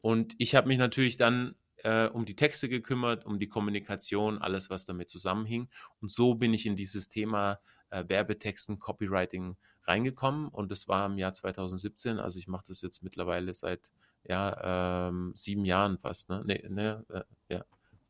Und 0.00 0.34
ich 0.38 0.54
habe 0.54 0.68
mich 0.68 0.78
natürlich 0.78 1.16
dann 1.16 1.54
äh, 1.78 2.08
um 2.08 2.26
die 2.26 2.36
Texte 2.36 2.68
gekümmert, 2.68 3.24
um 3.24 3.38
die 3.38 3.48
Kommunikation, 3.48 4.38
alles, 4.38 4.70
was 4.70 4.84
damit 4.86 5.08
zusammenhing. 5.08 5.68
Und 6.00 6.10
so 6.10 6.34
bin 6.34 6.52
ich 6.52 6.66
in 6.66 6.76
dieses 6.76 7.08
Thema 7.08 7.60
äh, 7.90 8.04
Werbetexten, 8.06 8.78
Copywriting 8.78 9.56
reingekommen. 9.84 10.48
Und 10.48 10.70
das 10.70 10.88
war 10.88 11.06
im 11.06 11.16
Jahr 11.16 11.32
2017. 11.32 12.18
Also 12.18 12.38
ich 12.38 12.48
mache 12.48 12.64
das 12.68 12.82
jetzt 12.82 13.02
mittlerweile 13.02 13.54
seit 13.54 13.92
ja, 14.24 15.08
ähm, 15.08 15.32
sieben 15.34 15.64
Jahren 15.64 15.98
fast. 15.98 16.28
Ne? 16.28 16.42
Nee, 16.44 16.64
ne, 16.68 17.04
äh, 17.10 17.22
ja 17.54 17.64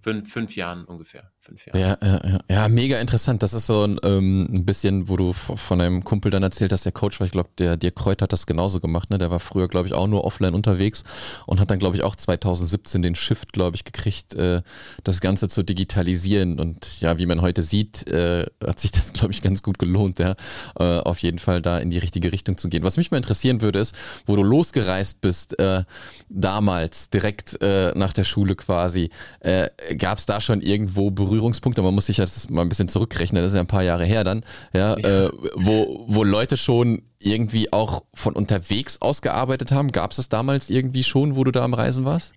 fünf, 0.04 0.30
fünf 0.30 0.54
Jahren 0.54 0.84
ungefähr. 0.84 1.32
Fünf 1.46 1.66
Jahre. 1.66 1.78
Ja, 1.78 1.98
ja, 2.02 2.20
ja. 2.24 2.38
ja, 2.48 2.68
mega 2.70 2.98
interessant. 2.98 3.42
Das 3.42 3.52
ist 3.52 3.66
so 3.66 3.82
ein, 3.84 4.00
ähm, 4.02 4.48
ein 4.50 4.64
bisschen, 4.64 5.10
wo 5.10 5.18
du 5.18 5.34
von 5.34 5.78
einem 5.78 6.02
Kumpel 6.02 6.30
dann 6.30 6.42
erzählt 6.42 6.72
hast, 6.72 6.86
der 6.86 6.92
Coach 6.92 7.20
war, 7.20 7.26
ich 7.26 7.32
glaube, 7.32 7.50
der 7.58 7.76
Dirk 7.76 7.96
Kreut 7.96 8.22
hat 8.22 8.32
das 8.32 8.46
genauso 8.46 8.80
gemacht. 8.80 9.10
Ne? 9.10 9.18
Der 9.18 9.30
war 9.30 9.40
früher, 9.40 9.68
glaube 9.68 9.86
ich, 9.86 9.92
auch 9.92 10.06
nur 10.06 10.24
offline 10.24 10.54
unterwegs 10.54 11.04
und 11.44 11.60
hat 11.60 11.70
dann, 11.70 11.78
glaube 11.78 11.96
ich, 11.96 12.02
auch 12.02 12.16
2017 12.16 13.02
den 13.02 13.14
Shift, 13.14 13.52
glaube 13.52 13.76
ich, 13.76 13.84
gekriegt, 13.84 14.34
äh, 14.34 14.62
das 15.02 15.20
Ganze 15.20 15.48
zu 15.48 15.62
digitalisieren. 15.62 16.58
Und 16.58 16.98
ja, 17.02 17.18
wie 17.18 17.26
man 17.26 17.42
heute 17.42 17.62
sieht, 17.62 18.08
äh, 18.08 18.46
hat 18.66 18.80
sich 18.80 18.92
das, 18.92 19.12
glaube 19.12 19.34
ich, 19.34 19.42
ganz 19.42 19.62
gut 19.62 19.78
gelohnt, 19.78 20.18
ja, 20.20 20.36
äh, 20.78 21.00
auf 21.00 21.18
jeden 21.18 21.38
Fall 21.38 21.60
da 21.60 21.76
in 21.76 21.90
die 21.90 21.98
richtige 21.98 22.32
Richtung 22.32 22.56
zu 22.56 22.70
gehen. 22.70 22.84
Was 22.84 22.96
mich 22.96 23.10
mal 23.10 23.18
interessieren 23.18 23.60
würde, 23.60 23.80
ist, 23.80 23.94
wo 24.24 24.34
du 24.34 24.42
losgereist 24.42 25.20
bist, 25.20 25.58
äh, 25.58 25.84
damals, 26.30 27.10
direkt 27.10 27.60
äh, 27.60 27.92
nach 27.94 28.14
der 28.14 28.24
Schule 28.24 28.56
quasi, 28.56 29.10
äh, 29.40 29.68
gab 29.96 30.16
es 30.16 30.24
da 30.24 30.40
schon 30.40 30.62
irgendwo 30.62 31.10
Berührungspunkte? 31.34 31.82
Man 31.82 31.94
muss 31.94 32.06
sich 32.06 32.16
das 32.16 32.48
mal 32.48 32.62
ein 32.62 32.68
bisschen 32.68 32.88
zurückrechnen, 32.88 33.42
das 33.42 33.52
ist 33.52 33.56
ja 33.56 33.60
ein 33.60 33.66
paar 33.66 33.82
Jahre 33.82 34.04
her 34.04 34.24
dann, 34.24 34.44
ja, 34.72 34.98
ja. 34.98 35.26
Äh, 35.26 35.30
wo, 35.54 36.04
wo 36.08 36.24
Leute 36.24 36.56
schon 36.56 37.02
irgendwie 37.18 37.72
auch 37.72 38.04
von 38.14 38.34
unterwegs 38.34 39.00
aus 39.00 39.22
gearbeitet 39.22 39.72
haben. 39.72 39.92
Gab 39.92 40.10
es 40.10 40.18
das 40.18 40.28
damals 40.28 40.70
irgendwie 40.70 41.02
schon, 41.02 41.36
wo 41.36 41.44
du 41.44 41.50
da 41.50 41.64
am 41.64 41.74
Reisen 41.74 42.04
warst? 42.04 42.34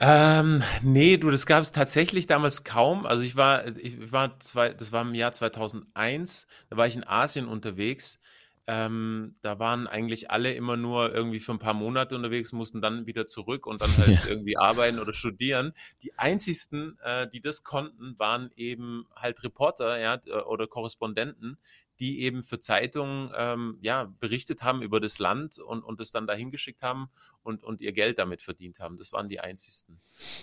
Ähm, 0.00 0.62
nee, 0.82 1.16
du, 1.16 1.30
das 1.30 1.46
gab 1.46 1.62
es 1.62 1.72
tatsächlich 1.72 2.26
damals 2.26 2.64
kaum. 2.64 3.04
Also 3.04 3.24
ich 3.24 3.36
war, 3.36 3.66
ich 3.76 4.12
war 4.12 4.38
zwei, 4.40 4.70
das 4.70 4.92
war 4.92 5.02
im 5.02 5.14
Jahr 5.14 5.32
2001, 5.32 6.46
da 6.70 6.76
war 6.76 6.86
ich 6.86 6.96
in 6.96 7.04
Asien 7.04 7.48
unterwegs 7.48 8.20
ähm, 8.70 9.34
da 9.40 9.58
waren 9.58 9.86
eigentlich 9.86 10.30
alle 10.30 10.52
immer 10.52 10.76
nur 10.76 11.14
irgendwie 11.14 11.40
für 11.40 11.52
ein 11.52 11.58
paar 11.58 11.72
Monate 11.72 12.14
unterwegs, 12.14 12.52
mussten 12.52 12.82
dann 12.82 13.06
wieder 13.06 13.24
zurück 13.24 13.66
und 13.66 13.80
dann 13.80 13.88
halt 13.96 14.08
ja. 14.08 14.28
irgendwie 14.28 14.58
arbeiten 14.58 14.98
oder 14.98 15.14
studieren. 15.14 15.72
Die 16.02 16.12
einzigsten, 16.18 16.98
äh, 17.02 17.26
die 17.26 17.40
das 17.40 17.64
konnten, 17.64 18.14
waren 18.18 18.50
eben 18.56 19.06
halt 19.16 19.42
Reporter, 19.42 19.98
ja, 19.98 20.20
oder 20.44 20.66
Korrespondenten, 20.66 21.56
die 22.00 22.20
eben 22.22 22.42
für 22.42 22.60
Zeitungen 22.60 23.32
ähm, 23.36 23.78
ja, 23.80 24.12
berichtet 24.20 24.62
haben 24.62 24.82
über 24.82 25.00
das 25.00 25.18
Land 25.18 25.58
und, 25.58 25.82
und 25.82 26.00
es 26.00 26.12
dann 26.12 26.26
dahin 26.26 26.50
geschickt 26.50 26.82
haben 26.82 27.10
und, 27.42 27.64
und 27.64 27.80
ihr 27.80 27.92
Geld 27.92 28.18
damit 28.18 28.42
verdient 28.42 28.78
haben. 28.78 28.96
Das 28.96 29.12
waren 29.12 29.28
die 29.28 29.40
einzigsten. 29.40 30.00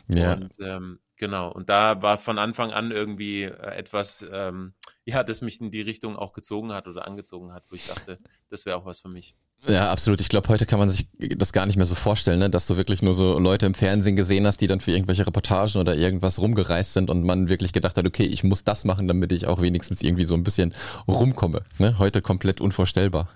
Ja. 0.08 0.34
Und 0.34 0.54
ähm, 0.60 1.00
genau, 1.16 1.52
und 1.52 1.70
da 1.70 2.02
war 2.02 2.18
von 2.18 2.38
Anfang 2.38 2.72
an 2.72 2.92
irgendwie 2.92 3.44
äh, 3.44 3.76
etwas, 3.76 4.26
ähm, 4.32 4.74
ja, 5.06 5.24
das 5.24 5.42
mich 5.42 5.62
in 5.62 5.72
die 5.72 5.82
Richtung 5.82 6.16
auch 6.16 6.34
gezogen 6.34 6.74
hat 6.74 6.88
oder 6.88 7.08
angezogen 7.08 7.54
hat, 7.54 7.66
wo 7.70 7.76
ich 7.76 7.86
dachte, 7.86 8.18
das 8.50 8.66
wäre 8.66 8.78
auch 8.78 8.86
was 8.86 9.02
für 9.02 9.10
mich. 9.10 9.36
Ja, 9.68 9.92
absolut. 9.92 10.22
Ich 10.22 10.30
glaube, 10.30 10.48
heute 10.50 10.66
kann 10.66 10.78
man 10.78 10.90
sich 10.90 11.08
das 11.18 11.52
gar 11.52 11.66
nicht 11.66 11.76
mehr 11.76 11.86
so 11.86 11.96
vorstellen, 11.96 12.40
ne? 12.40 12.50
dass 12.50 12.68
du 12.68 12.78
wirklich 12.78 13.02
nur 13.02 13.14
so 13.14 13.40
Leute 13.40 13.66
im 13.66 13.74
Fernsehen 13.74 14.16
gesehen 14.16 14.46
hast, 14.46 14.62
die 14.62 14.68
dann 14.68 14.80
für 14.80 14.92
irgendwelche 14.92 15.26
Reportagen 15.26 15.80
oder 15.80 15.96
irgendwas 15.96 16.40
rumgereist 16.40 16.94
sind 16.94 17.10
und 17.10 17.24
man 17.24 17.50
wirklich 17.50 17.74
gedacht 17.74 17.98
hat, 17.98 18.06
okay, 18.06 18.26
ich 18.26 18.44
muss 18.44 18.64
das 18.64 18.86
machen, 18.86 19.08
damit 19.08 19.32
ich 19.32 19.48
auch 19.48 19.62
wenigstens 19.62 20.04
irgendwie 20.04 20.26
so 20.26 20.36
ein 20.36 20.44
bisschen 20.44 20.74
rumkomme. 21.08 21.64
Ne? 21.80 21.98
Heute 21.98 22.22
komplett 22.22 22.62
unvorstellbar. 22.62 23.30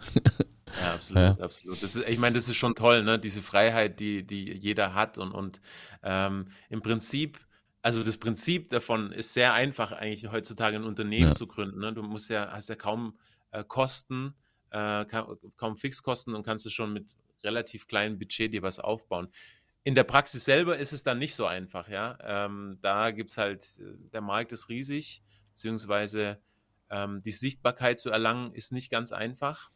Ja, 0.84 0.94
absolut, 0.94 1.24
ja. 1.24 1.44
absolut. 1.44 1.82
Das 1.82 1.96
ist, 1.96 2.08
ich 2.08 2.20
meine, 2.20 2.36
das 2.36 2.48
ist 2.48 2.58
schon 2.58 2.76
toll, 2.76 3.04
ne? 3.04 3.18
Diese 3.18 3.42
Freiheit, 3.42 4.00
die, 4.00 4.22
die 4.22 4.56
jeder 4.56 4.94
hat 4.94 5.18
und, 5.18 5.32
und 5.32 5.62
ähm, 6.04 6.50
im 6.70 6.84
Prinzip 6.84 7.40
also 7.82 8.04
das 8.04 8.18
Prinzip 8.18 8.70
davon 8.70 9.12
ist 9.12 9.34
sehr 9.34 9.54
einfach 9.54 9.92
eigentlich 9.92 10.32
heutzutage 10.32 10.76
ein 10.76 10.84
Unternehmen 10.84 11.30
ja. 11.30 11.34
zu 11.34 11.48
gründen. 11.48 11.80
Ne? 11.80 11.94
Du 11.94 12.04
musst 12.04 12.30
ja, 12.30 12.52
hast 12.52 12.70
ja 12.70 12.76
kaum 12.76 13.18
äh, 13.52 13.64
Kosten, 13.64 14.36
äh, 14.72 15.06
kaum 15.58 15.78
Fixkosten 15.78 16.36
und 16.36 16.46
kannst 16.46 16.66
du 16.66 16.70
schon 16.70 16.94
mit 16.94 17.18
relativ 17.44 17.88
kleinem 17.88 18.18
Budget 18.20 18.54
dir 18.54 18.62
was 18.62 18.80
aufbauen. 18.80 19.30
In 19.84 19.96
der 19.96 20.04
Praxis 20.04 20.46
selber 20.46 20.78
ist 20.78 20.92
es 20.92 21.04
dann 21.04 21.20
nicht 21.20 21.36
so 21.36 21.46
einfach, 21.46 21.88
ja. 21.88 22.18
Ähm, 22.22 22.78
da 22.82 23.12
gibt 23.12 23.30
es 23.30 23.38
halt, 23.38 23.64
äh, 23.80 24.10
der 24.12 24.22
Markt 24.22 24.52
ist 24.52 24.70
riesig, 24.70 25.24
beziehungsweise 25.50 26.40
ähm, 26.90 27.22
die 27.22 27.32
Sichtbarkeit 27.32 28.00
zu 28.00 28.10
erlangen, 28.10 28.54
ist 28.54 28.72
nicht 28.72 28.92
ganz 28.92 29.12
einfach. 29.12 29.72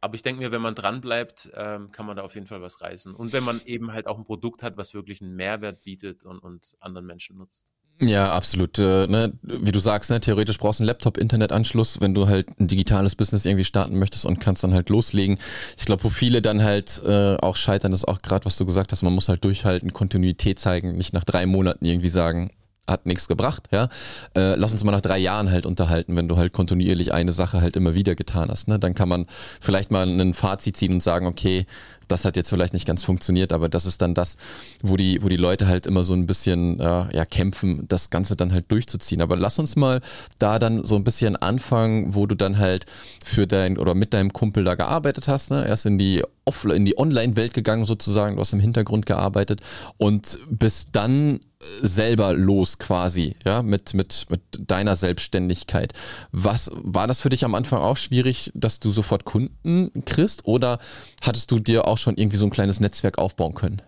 Aber 0.00 0.14
ich 0.16 0.22
denke 0.22 0.42
mir, 0.42 0.52
wenn 0.52 0.60
man 0.60 0.74
dran 0.74 1.00
bleibt, 1.00 1.50
ähm, 1.54 1.90
kann 1.90 2.04
man 2.04 2.16
da 2.16 2.22
auf 2.22 2.34
jeden 2.34 2.46
Fall 2.46 2.60
was 2.60 2.82
reißen. 2.82 3.14
Und 3.14 3.32
wenn 3.32 3.42
man 3.42 3.62
eben 3.64 3.92
halt 3.92 4.06
auch 4.06 4.18
ein 4.18 4.26
Produkt 4.26 4.62
hat, 4.62 4.76
was 4.76 4.92
wirklich 4.92 5.22
einen 5.22 5.34
Mehrwert 5.34 5.82
bietet 5.82 6.26
und, 6.26 6.40
und 6.40 6.76
anderen 6.80 7.06
Menschen 7.06 7.38
nutzt. 7.38 7.72
Ja, 8.00 8.32
absolut. 8.32 8.78
Äh, 8.78 9.06
ne? 9.06 9.32
Wie 9.42 9.70
du 9.70 9.78
sagst, 9.78 10.10
ne? 10.10 10.20
theoretisch 10.20 10.58
brauchst 10.58 10.80
du 10.80 10.82
einen 10.82 10.88
Laptop-Internetanschluss, 10.88 12.00
wenn 12.00 12.12
du 12.12 12.26
halt 12.26 12.48
ein 12.58 12.66
digitales 12.66 13.14
Business 13.14 13.44
irgendwie 13.44 13.64
starten 13.64 13.98
möchtest 13.98 14.26
und 14.26 14.40
kannst 14.40 14.64
dann 14.64 14.74
halt 14.74 14.90
loslegen. 14.90 15.38
Ich 15.78 15.84
glaube, 15.84 16.02
wo 16.02 16.08
viele 16.08 16.42
dann 16.42 16.64
halt 16.64 17.00
äh, 17.06 17.36
auch 17.36 17.56
scheitern, 17.56 17.92
ist 17.92 18.06
auch 18.08 18.20
gerade, 18.20 18.46
was 18.46 18.56
du 18.56 18.66
gesagt 18.66 18.90
hast, 18.90 19.02
man 19.02 19.12
muss 19.12 19.28
halt 19.28 19.44
durchhalten, 19.44 19.92
Kontinuität 19.92 20.58
zeigen, 20.58 20.96
nicht 20.96 21.12
nach 21.12 21.24
drei 21.24 21.46
Monaten 21.46 21.84
irgendwie 21.84 22.08
sagen, 22.08 22.50
hat 22.86 23.06
nichts 23.06 23.28
gebracht, 23.28 23.68
ja. 23.70 23.88
Äh, 24.36 24.56
lass 24.56 24.72
uns 24.72 24.84
mal 24.84 24.92
nach 24.92 25.00
drei 25.00 25.18
Jahren 25.18 25.50
halt 25.50 25.64
unterhalten, 25.64 26.16
wenn 26.16 26.28
du 26.28 26.36
halt 26.36 26.52
kontinuierlich 26.52 27.12
eine 27.14 27.32
Sache 27.32 27.60
halt 27.60 27.76
immer 27.76 27.94
wieder 27.94 28.14
getan 28.14 28.50
hast. 28.50 28.68
Ne? 28.68 28.78
Dann 28.78 28.94
kann 28.94 29.08
man 29.08 29.26
vielleicht 29.60 29.90
mal 29.90 30.06
ein 30.06 30.34
Fazit 30.34 30.76
ziehen 30.76 30.92
und 30.92 31.02
sagen, 31.02 31.26
okay, 31.26 31.64
das 32.08 32.24
hat 32.24 32.36
jetzt 32.36 32.48
vielleicht 32.48 32.72
nicht 32.72 32.86
ganz 32.86 33.02
funktioniert, 33.02 33.52
aber 33.52 33.68
das 33.68 33.86
ist 33.86 34.02
dann 34.02 34.14
das, 34.14 34.36
wo 34.82 34.96
die, 34.96 35.22
wo 35.22 35.28
die 35.28 35.36
Leute 35.36 35.66
halt 35.66 35.86
immer 35.86 36.02
so 36.02 36.14
ein 36.14 36.26
bisschen 36.26 36.80
äh, 36.80 37.16
ja, 37.16 37.24
kämpfen, 37.24 37.86
das 37.88 38.10
Ganze 38.10 38.36
dann 38.36 38.52
halt 38.52 38.70
durchzuziehen. 38.70 39.20
Aber 39.20 39.36
lass 39.36 39.58
uns 39.58 39.76
mal 39.76 40.00
da 40.38 40.58
dann 40.58 40.84
so 40.84 40.96
ein 40.96 41.04
bisschen 41.04 41.36
anfangen, 41.36 42.14
wo 42.14 42.26
du 42.26 42.34
dann 42.34 42.58
halt 42.58 42.86
für 43.24 43.46
dein 43.46 43.78
oder 43.78 43.94
mit 43.94 44.14
deinem 44.14 44.32
Kumpel 44.32 44.64
da 44.64 44.74
gearbeitet 44.74 45.28
hast. 45.28 45.50
Ne? 45.50 45.66
Erst 45.66 45.86
in 45.86 45.98
die 45.98 46.22
Offline, 46.44 46.76
in 46.76 46.84
die 46.84 46.98
Online-Welt 46.98 47.54
gegangen 47.54 47.84
sozusagen, 47.84 48.36
du 48.36 48.40
hast 48.40 48.52
im 48.52 48.60
Hintergrund 48.60 49.06
gearbeitet 49.06 49.60
und 49.96 50.38
bist 50.50 50.90
dann 50.92 51.40
selber 51.80 52.32
los 52.34 52.78
quasi, 52.78 53.36
ja, 53.44 53.62
mit, 53.62 53.94
mit, 53.94 54.26
mit 54.28 54.40
deiner 54.58 54.94
Selbstständigkeit. 54.94 55.92
Was 56.32 56.70
war 56.74 57.06
das 57.06 57.20
für 57.20 57.28
dich 57.28 57.44
am 57.44 57.54
Anfang 57.54 57.80
auch 57.80 57.96
schwierig, 57.96 58.50
dass 58.54 58.80
du 58.80 58.90
sofort 58.90 59.24
Kunden 59.24 59.90
kriegst 60.04 60.44
oder 60.46 60.78
hattest 61.22 61.50
du 61.50 61.58
dir 61.58 61.86
auch 61.86 61.93
schon 61.98 62.16
irgendwie 62.16 62.36
so 62.36 62.46
ein 62.46 62.50
kleines 62.50 62.80
Netzwerk 62.80 63.18
aufbauen 63.18 63.54
können? 63.54 63.82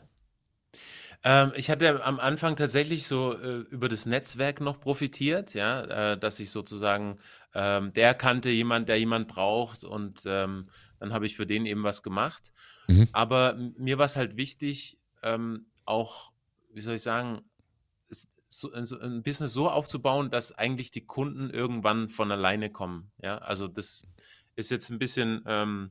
Ähm, 1.25 1.53
ich 1.57 1.71
hatte 1.71 2.05
am 2.05 2.21
Anfang 2.21 2.57
tatsächlich 2.57 3.07
so 3.07 3.33
äh, 3.33 3.59
über 3.71 3.89
das 3.89 4.07
Netzwerk 4.07 4.61
noch 4.61 4.81
profitiert, 4.81 5.55
ja, 5.55 6.13
äh, 6.13 6.19
dass 6.19 6.39
ich 6.41 6.51
sozusagen, 6.51 7.19
ähm, 7.55 7.93
der 7.93 8.15
kannte 8.15 8.51
jemand, 8.51 8.89
der 8.89 8.99
jemand 8.99 9.29
braucht 9.29 9.85
und 9.85 10.23
ähm, 10.27 10.69
dann 11.01 11.13
habe 11.13 11.27
ich 11.27 11.37
für 11.37 11.47
den 11.47 11.67
eben 11.67 11.83
was 11.83 12.03
gemacht. 12.03 12.53
Mhm. 12.87 13.09
Aber 13.13 13.57
mir 13.77 13.99
war 13.99 14.05
es 14.05 14.17
halt 14.17 14.37
wichtig, 14.37 14.99
ähm, 15.23 15.67
auch, 15.85 16.31
wie 16.73 16.81
soll 16.81 16.95
ich 16.95 17.03
sagen, 17.03 17.43
so, 18.49 18.73
ein 18.73 19.23
Business 19.23 19.53
so 19.53 19.69
aufzubauen, 19.69 20.31
dass 20.31 20.53
eigentlich 20.53 20.91
die 20.91 21.05
Kunden 21.05 21.51
irgendwann 21.51 22.09
von 22.09 22.31
alleine 22.31 22.71
kommen. 22.71 23.11
Ja, 23.21 23.39
also 23.39 23.67
das 23.67 24.07
ist 24.55 24.71
jetzt 24.71 24.91
ein 24.91 24.99
bisschen, 24.99 25.43
ähm, 25.47 25.91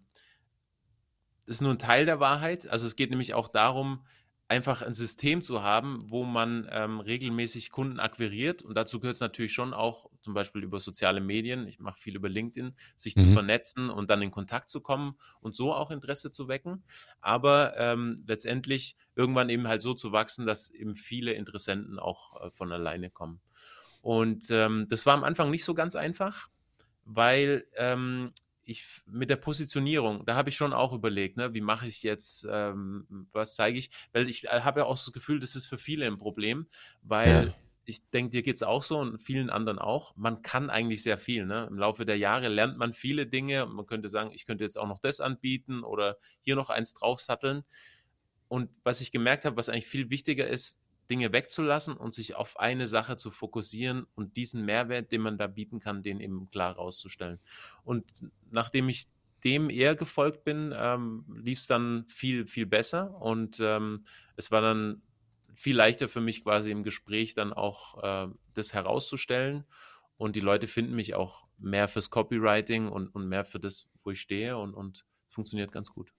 ist 1.45 1.61
nur 1.61 1.71
ein 1.71 1.79
Teil 1.79 2.05
der 2.05 2.19
Wahrheit. 2.19 2.67
Also 2.67 2.87
es 2.87 2.95
geht 2.95 3.09
nämlich 3.09 3.33
auch 3.33 3.47
darum, 3.47 4.05
einfach 4.47 4.83
ein 4.83 4.93
System 4.93 5.41
zu 5.41 5.63
haben, 5.63 6.03
wo 6.07 6.23
man 6.23 6.67
ähm, 6.71 6.99
regelmäßig 6.99 7.71
Kunden 7.71 7.99
akquiriert. 7.99 8.61
Und 8.61 8.75
dazu 8.75 8.99
gehört 8.99 9.15
es 9.15 9.21
natürlich 9.21 9.53
schon 9.53 9.73
auch, 9.73 10.09
zum 10.21 10.33
Beispiel 10.33 10.63
über 10.63 10.79
soziale 10.79 11.19
Medien, 11.19 11.67
ich 11.67 11.79
mache 11.79 11.99
viel 11.99 12.15
über 12.15 12.29
LinkedIn, 12.29 12.75
sich 12.95 13.15
mhm. 13.15 13.21
zu 13.21 13.27
vernetzen 13.31 13.89
und 13.89 14.09
dann 14.09 14.21
in 14.21 14.29
Kontakt 14.29 14.69
zu 14.69 14.81
kommen 14.81 15.17
und 15.39 15.55
so 15.55 15.73
auch 15.73 15.89
Interesse 15.89 16.29
zu 16.29 16.47
wecken. 16.47 16.83
Aber 17.21 17.75
ähm, 17.77 18.23
letztendlich 18.27 18.97
irgendwann 19.15 19.49
eben 19.49 19.67
halt 19.67 19.81
so 19.81 19.95
zu 19.95 20.11
wachsen, 20.11 20.45
dass 20.45 20.69
eben 20.69 20.95
viele 20.95 21.33
Interessenten 21.33 21.97
auch 21.97 22.39
äh, 22.39 22.51
von 22.51 22.71
alleine 22.71 23.09
kommen. 23.09 23.41
Und 24.01 24.51
ähm, 24.51 24.85
das 24.87 25.07
war 25.07 25.15
am 25.15 25.23
Anfang 25.23 25.49
nicht 25.49 25.63
so 25.63 25.73
ganz 25.73 25.95
einfach, 25.95 26.49
weil 27.03 27.65
ähm, 27.77 28.31
ich 28.67 29.01
mit 29.05 29.29
der 29.29 29.35
Positionierung, 29.35 30.25
da 30.25 30.35
habe 30.35 30.49
ich 30.49 30.55
schon 30.55 30.73
auch 30.73 30.93
überlegt, 30.93 31.37
ne, 31.37 31.53
wie 31.53 31.61
mache 31.61 31.87
ich 31.87 32.03
jetzt, 32.03 32.47
ähm, 32.49 33.27
was 33.31 33.55
zeige 33.55 33.77
ich, 33.77 33.89
weil 34.13 34.29
ich 34.29 34.45
äh, 34.45 34.61
habe 34.61 34.81
ja 34.81 34.85
auch 34.85 34.95
das 34.95 35.11
Gefühl, 35.13 35.39
das 35.39 35.55
ist 35.55 35.65
für 35.65 35.77
viele 35.77 36.05
ein 36.07 36.17
Problem, 36.17 36.67
weil 37.01 37.47
ja. 37.47 37.53
ich 37.85 38.09
denke, 38.09 38.31
dir 38.31 38.43
geht 38.43 38.55
es 38.55 38.63
auch 38.63 38.83
so 38.83 38.97
und 38.97 39.19
vielen 39.19 39.49
anderen 39.49 39.79
auch. 39.79 40.15
Man 40.15 40.41
kann 40.41 40.69
eigentlich 40.69 41.03
sehr 41.03 41.17
viel. 41.17 41.45
Ne? 41.45 41.67
Im 41.69 41.77
Laufe 41.77 42.05
der 42.05 42.17
Jahre 42.17 42.47
lernt 42.47 42.77
man 42.77 42.93
viele 42.93 43.27
Dinge. 43.27 43.65
Man 43.65 43.85
könnte 43.85 44.09
sagen, 44.09 44.31
ich 44.33 44.45
könnte 44.45 44.63
jetzt 44.63 44.77
auch 44.77 44.87
noch 44.87 44.99
das 44.99 45.21
anbieten 45.21 45.83
oder 45.83 46.17
hier 46.41 46.55
noch 46.55 46.69
eins 46.69 46.93
draufsatteln. 46.93 47.63
Und 48.47 48.69
was 48.83 49.01
ich 49.01 49.11
gemerkt 49.11 49.45
habe, 49.45 49.57
was 49.57 49.69
eigentlich 49.69 49.87
viel 49.87 50.09
wichtiger 50.09 50.47
ist, 50.47 50.79
Dinge 51.09 51.31
wegzulassen 51.31 51.95
und 51.95 52.13
sich 52.13 52.35
auf 52.35 52.59
eine 52.59 52.87
Sache 52.87 53.17
zu 53.17 53.31
fokussieren 53.31 54.07
und 54.15 54.37
diesen 54.37 54.65
Mehrwert, 54.65 55.11
den 55.11 55.21
man 55.21 55.37
da 55.37 55.47
bieten 55.47 55.79
kann, 55.79 56.03
den 56.03 56.19
eben 56.19 56.49
klar 56.49 56.75
rauszustellen. 56.75 57.39
Und 57.83 58.05
nachdem 58.51 58.89
ich 58.89 59.07
dem 59.43 59.69
eher 59.69 59.95
gefolgt 59.95 60.43
bin, 60.43 60.73
ähm, 60.75 61.25
lief 61.35 61.59
es 61.59 61.67
dann 61.67 62.05
viel, 62.07 62.47
viel 62.47 62.65
besser 62.65 63.21
und 63.21 63.59
ähm, 63.59 64.05
es 64.35 64.49
war 64.49 64.61
dann 64.61 65.03
viel 65.53 65.75
leichter 65.75 66.07
für 66.07 66.21
mich 66.21 66.43
quasi 66.43 66.71
im 66.71 66.83
Gespräch 66.83 67.35
dann 67.35 67.53
auch 67.53 68.03
äh, 68.03 68.33
das 68.55 68.73
herauszustellen 68.73 69.65
und 70.17 70.35
die 70.35 70.41
Leute 70.41 70.67
finden 70.67 70.95
mich 70.95 71.13
auch 71.13 71.45
mehr 71.57 71.87
fürs 71.87 72.09
Copywriting 72.09 72.87
und, 72.87 73.09
und 73.09 73.27
mehr 73.27 73.45
für 73.45 73.59
das, 73.59 73.89
wo 74.03 74.11
ich 74.11 74.21
stehe 74.21 74.57
und, 74.57 74.73
und 74.73 75.05
funktioniert 75.29 75.71
ganz 75.71 75.91
gut. 75.91 76.11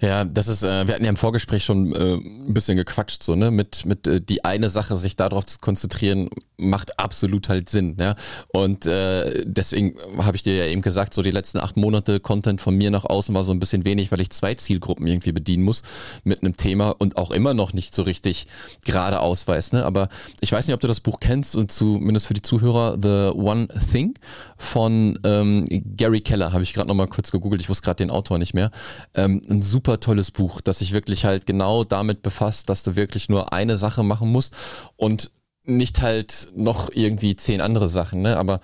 Ja, 0.00 0.24
das 0.24 0.48
ist, 0.48 0.62
äh, 0.62 0.86
wir 0.86 0.94
hatten 0.94 1.04
ja 1.04 1.10
im 1.10 1.16
Vorgespräch 1.16 1.64
schon 1.64 1.92
äh, 1.94 2.14
ein 2.14 2.54
bisschen 2.54 2.76
gequatscht, 2.76 3.22
so, 3.22 3.36
ne? 3.36 3.50
Mit, 3.50 3.84
mit 3.86 4.06
äh, 4.06 4.20
die 4.20 4.44
eine 4.44 4.68
Sache, 4.68 4.96
sich 4.96 5.16
darauf 5.16 5.46
zu 5.46 5.58
konzentrieren, 5.58 6.28
macht 6.58 6.98
absolut 6.98 7.48
halt 7.48 7.68
Sinn, 7.68 7.96
ja. 7.98 8.14
Und 8.48 8.86
äh, 8.86 9.44
deswegen 9.44 9.96
habe 10.18 10.36
ich 10.36 10.42
dir 10.42 10.56
ja 10.56 10.66
eben 10.66 10.82
gesagt, 10.82 11.14
so 11.14 11.22
die 11.22 11.30
letzten 11.30 11.58
acht 11.58 11.76
Monate 11.76 12.20
Content 12.20 12.60
von 12.60 12.76
mir 12.76 12.90
nach 12.90 13.04
außen 13.04 13.34
war 13.34 13.42
so 13.42 13.52
ein 13.52 13.60
bisschen 13.60 13.84
wenig, 13.84 14.10
weil 14.12 14.20
ich 14.20 14.30
zwei 14.30 14.54
Zielgruppen 14.54 15.06
irgendwie 15.06 15.32
bedienen 15.32 15.64
muss 15.64 15.82
mit 16.24 16.42
einem 16.42 16.56
Thema 16.56 16.94
und 16.98 17.16
auch 17.16 17.30
immer 17.30 17.54
noch 17.54 17.72
nicht 17.72 17.94
so 17.94 18.02
richtig 18.02 18.46
gerade 18.84 19.20
ausweist, 19.20 19.72
ne? 19.72 19.84
Aber 19.84 20.08
ich 20.40 20.52
weiß 20.52 20.66
nicht, 20.66 20.74
ob 20.74 20.80
du 20.80 20.88
das 20.88 21.00
Buch 21.00 21.20
kennst 21.20 21.56
und 21.56 21.70
zumindest 21.72 22.26
für 22.26 22.34
die 22.34 22.42
Zuhörer 22.42 22.98
The 23.02 23.38
One 23.38 23.68
Thing 23.92 24.18
von 24.56 25.18
ähm, 25.24 25.66
Gary 25.96 26.20
Keller, 26.20 26.52
habe 26.52 26.62
ich 26.62 26.72
gerade 26.72 26.88
nochmal 26.88 27.08
kurz 27.08 27.30
gegoogelt, 27.30 27.60
ich 27.60 27.68
wusste 27.68 27.84
gerade 27.84 27.98
den 27.98 28.10
Autor 28.10 28.38
nicht 28.38 28.54
mehr. 28.54 28.70
Ähm, 29.14 29.42
ein 29.56 29.62
super 29.62 30.00
tolles 30.00 30.30
Buch, 30.30 30.60
das 30.60 30.78
sich 30.80 30.92
wirklich 30.92 31.24
halt 31.24 31.46
genau 31.46 31.84
damit 31.84 32.22
befasst, 32.22 32.68
dass 32.70 32.82
du 32.82 32.96
wirklich 32.96 33.28
nur 33.28 33.52
eine 33.52 33.76
Sache 33.76 34.02
machen 34.02 34.30
musst 34.30 34.56
und 34.96 35.30
nicht 35.68 36.00
halt 36.00 36.48
noch 36.54 36.90
irgendwie 36.92 37.36
zehn 37.36 37.60
andere 37.60 37.88
Sachen, 37.88 38.22
ne? 38.22 38.36
Aber 38.36 38.60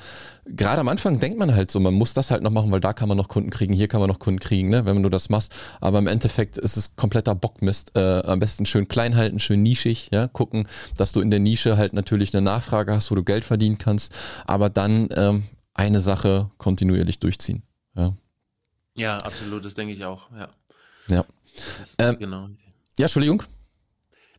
gerade 0.46 0.80
am 0.80 0.88
Anfang 0.88 1.18
denkt 1.18 1.38
man 1.38 1.54
halt 1.54 1.70
so, 1.70 1.80
man 1.80 1.94
muss 1.94 2.14
das 2.14 2.30
halt 2.30 2.42
noch 2.42 2.50
machen, 2.50 2.70
weil 2.70 2.80
da 2.80 2.92
kann 2.92 3.08
man 3.08 3.16
noch 3.16 3.28
Kunden 3.28 3.50
kriegen, 3.50 3.72
hier 3.72 3.88
kann 3.88 4.00
man 4.00 4.08
noch 4.08 4.18
Kunden 4.18 4.40
kriegen, 4.40 4.70
ne? 4.70 4.86
Wenn 4.86 5.02
du 5.02 5.08
das 5.08 5.28
machst. 5.28 5.54
Aber 5.80 5.98
im 5.98 6.06
Endeffekt 6.06 6.58
ist 6.58 6.76
es 6.76 6.96
kompletter 6.96 7.34
Bockmist. 7.34 7.96
Äh, 7.96 8.22
am 8.24 8.38
besten 8.38 8.66
schön 8.66 8.88
klein 8.88 9.16
halten, 9.16 9.40
schön 9.40 9.62
nischig, 9.62 10.10
ja? 10.12 10.28
Gucken, 10.28 10.68
dass 10.96 11.12
du 11.12 11.20
in 11.20 11.30
der 11.30 11.40
Nische 11.40 11.76
halt 11.76 11.92
natürlich 11.92 12.34
eine 12.34 12.42
Nachfrage 12.42 12.92
hast, 12.94 13.10
wo 13.10 13.14
du 13.14 13.24
Geld 13.24 13.44
verdienen 13.44 13.78
kannst, 13.78 14.12
aber 14.46 14.70
dann 14.70 15.08
ähm, 15.16 15.44
eine 15.74 16.00
Sache 16.00 16.50
kontinuierlich 16.58 17.18
durchziehen. 17.18 17.62
Ja, 17.94 18.14
ja 18.94 19.16
absolut, 19.18 19.64
das 19.64 19.74
denke 19.74 19.92
ich 19.92 20.04
auch, 20.04 20.30
ja. 20.32 20.48
Ja. 21.12 21.24
Ähm, 21.98 22.18
genau. 22.18 22.48
Ja, 22.98 23.04
Entschuldigung. 23.04 23.42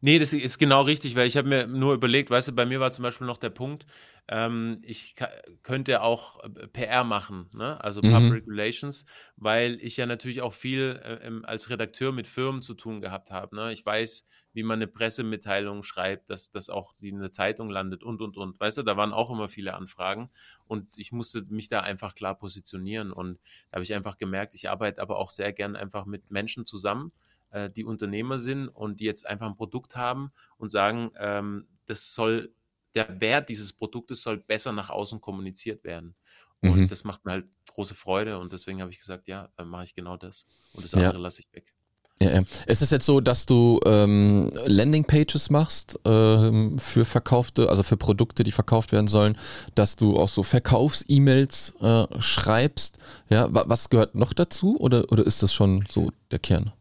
Nee, 0.02 0.20
das 0.20 0.34
ist 0.34 0.58
genau 0.58 0.82
richtig, 0.82 1.16
weil 1.16 1.28
ich 1.28 1.38
habe 1.38 1.48
mir 1.48 1.66
nur 1.66 1.94
überlegt, 1.94 2.30
weißt 2.30 2.50
du, 2.50 2.52
bei 2.52 2.66
mir 2.66 2.82
war 2.82 2.92
zum 2.92 3.04
Beispiel 3.04 3.26
noch 3.26 3.38
der 3.38 3.52
Punkt, 3.52 3.86
ähm, 4.28 4.80
ich 4.84 5.16
könnte 5.64 6.02
auch 6.02 6.44
äh, 6.44 6.68
PR 6.68 7.04
machen, 7.06 7.50
ne? 7.54 7.82
also 7.82 8.02
mhm. 8.02 8.12
Public 8.12 8.44
Relations, 8.48 9.06
weil 9.38 9.78
ich 9.82 9.96
ja 9.96 10.06
natürlich 10.06 10.42
auch 10.42 10.54
viel 10.54 11.00
äh, 11.04 11.46
als 11.46 11.70
Redakteur 11.70 12.12
mit 12.12 12.28
Firmen 12.28 12.62
zu 12.62 12.74
tun 12.74 13.00
gehabt 13.00 13.32
habe. 13.32 13.56
Ne? 13.56 13.72
Ich 13.72 13.86
weiß, 13.86 14.28
wie 14.54 14.64
man 14.64 14.78
eine 14.78 14.88
Pressemitteilung 14.88 15.84
schreibt, 15.84 16.30
dass 16.30 16.52
das 16.52 16.70
auch 16.70 16.94
die 16.94 17.10
in 17.10 17.20
der 17.20 17.32
Zeitung 17.32 17.70
landet 17.70 18.04
und, 18.04 18.22
und, 18.22 18.38
und. 18.38 18.60
Weißt 18.60 18.78
du, 18.78 18.84
da 18.84 18.96
waren 18.96 19.12
auch 19.12 19.32
immer 19.32 19.50
viele 19.50 19.74
Anfragen 19.74 20.28
und 20.68 20.98
ich 20.98 21.12
musste 21.12 21.42
mich 21.50 21.68
da 21.68 21.82
einfach 21.82 22.16
klar 22.16 22.36
positionieren 22.36 23.12
und 23.12 23.40
da 23.70 23.76
habe 23.76 23.84
ich 23.84 23.94
einfach 23.94 24.18
gemerkt, 24.18 24.54
ich 24.54 24.70
arbeite 24.70 25.02
aber 25.02 25.18
auch 25.18 25.32
sehr 25.32 25.52
gern 25.54 25.76
einfach 25.76 26.06
mit 26.06 26.30
Menschen 26.30 26.66
zusammen, 26.66 27.12
äh, 27.50 27.70
die 27.70 27.84
Unternehmer 27.84 28.38
sind 28.38 28.68
und 28.68 29.00
die 29.00 29.06
jetzt 29.06 29.28
einfach 29.28 29.48
ein 29.48 29.56
Produkt 29.56 29.96
haben 29.96 30.32
und 30.58 30.70
sagen, 30.70 31.12
ähm, 31.18 31.68
das 31.88 32.14
soll, 32.14 32.54
der 32.96 33.20
Wert 33.20 33.50
dieses 33.50 33.74
Produktes 33.74 34.22
soll 34.22 34.38
besser 34.38 34.72
nach 34.72 34.90
außen 34.90 35.20
kommuniziert 35.20 35.84
werden. 35.84 36.16
Und 36.62 36.78
mhm. 36.78 36.88
das 36.88 37.04
macht 37.04 37.26
mir 37.26 37.32
halt 37.32 37.48
große 37.68 37.94
Freude 37.94 38.40
und 38.40 38.54
deswegen 38.54 38.82
habe 38.82 38.92
ich 38.92 38.98
gesagt, 38.98 39.28
ja, 39.28 39.50
dann 39.58 39.68
mache 39.68 39.84
ich 39.84 39.96
genau 39.96 40.16
das 40.16 40.48
und 40.74 40.84
das 40.84 40.94
andere 40.94 41.16
ja. 41.16 41.20
lasse 41.20 41.42
ich 41.42 41.52
weg. 41.52 41.74
Ja, 42.22 42.32
ja. 42.32 42.44
Ist 42.68 42.82
es 42.82 42.92
jetzt 42.92 43.06
so, 43.06 43.20
dass 43.20 43.46
du 43.46 43.80
ähm, 43.86 44.52
Landingpages 44.66 45.50
machst 45.50 46.00
ähm, 46.06 46.78
für 46.80 47.06
verkaufte, 47.06 47.70
also 47.70 47.84
für 47.84 47.98
Produkte, 47.98 48.44
die 48.44 48.52
verkauft 48.52 48.92
werden 48.92 49.08
sollen, 49.08 49.38
dass 49.76 49.96
du 49.96 50.18
auch 50.18 50.30
so 50.30 50.44
Verkaufs-E-Mails 50.44 51.74
äh, 51.82 52.06
schreibst? 52.20 52.98
Ja, 53.30 53.48
was 53.50 53.90
gehört 53.90 54.16
noch 54.16 54.34
dazu 54.34 54.80
oder, 54.80 55.12
oder 55.12 55.26
ist 55.26 55.44
das 55.44 55.54
schon 55.54 55.86
so 55.90 56.08
der 56.32 56.40
Kern? 56.40 56.72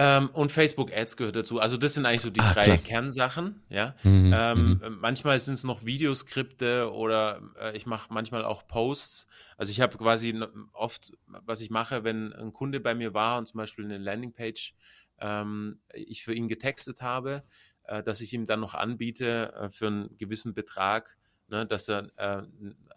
Ähm, 0.00 0.30
und 0.32 0.52
Facebook 0.52 0.92
Ads 0.96 1.16
gehört 1.16 1.34
dazu. 1.34 1.58
Also 1.58 1.76
das 1.76 1.94
sind 1.94 2.06
eigentlich 2.06 2.20
so 2.20 2.30
die 2.30 2.40
ah, 2.40 2.52
drei 2.52 2.64
klar. 2.64 2.78
Kernsachen. 2.78 3.62
Ja. 3.68 3.96
Mhm, 4.04 4.32
ähm, 4.32 4.80
mhm. 4.80 4.98
Manchmal 5.00 5.40
sind 5.40 5.54
es 5.54 5.64
noch 5.64 5.84
Videoskripte 5.84 6.92
oder 6.92 7.42
äh, 7.60 7.76
ich 7.76 7.84
mache 7.84 8.14
manchmal 8.14 8.44
auch 8.44 8.68
Posts. 8.68 9.26
Also 9.56 9.72
ich 9.72 9.80
habe 9.80 9.98
quasi 9.98 10.40
oft, 10.72 11.12
was 11.26 11.60
ich 11.60 11.70
mache, 11.70 12.04
wenn 12.04 12.32
ein 12.32 12.52
Kunde 12.52 12.78
bei 12.78 12.94
mir 12.94 13.12
war 13.12 13.38
und 13.38 13.46
zum 13.46 13.58
Beispiel 13.58 13.86
eine 13.86 13.98
Landingpage 13.98 14.74
ähm, 15.20 15.80
ich 15.92 16.22
für 16.22 16.32
ihn 16.32 16.46
getextet 16.46 17.02
habe, 17.02 17.42
äh, 17.82 18.00
dass 18.04 18.20
ich 18.20 18.32
ihm 18.32 18.46
dann 18.46 18.60
noch 18.60 18.74
anbiete 18.74 19.52
äh, 19.54 19.68
für 19.68 19.88
einen 19.88 20.16
gewissen 20.16 20.54
Betrag, 20.54 21.16
ne, 21.48 21.66
dass 21.66 21.88
er 21.88 22.10
äh, 22.16 22.42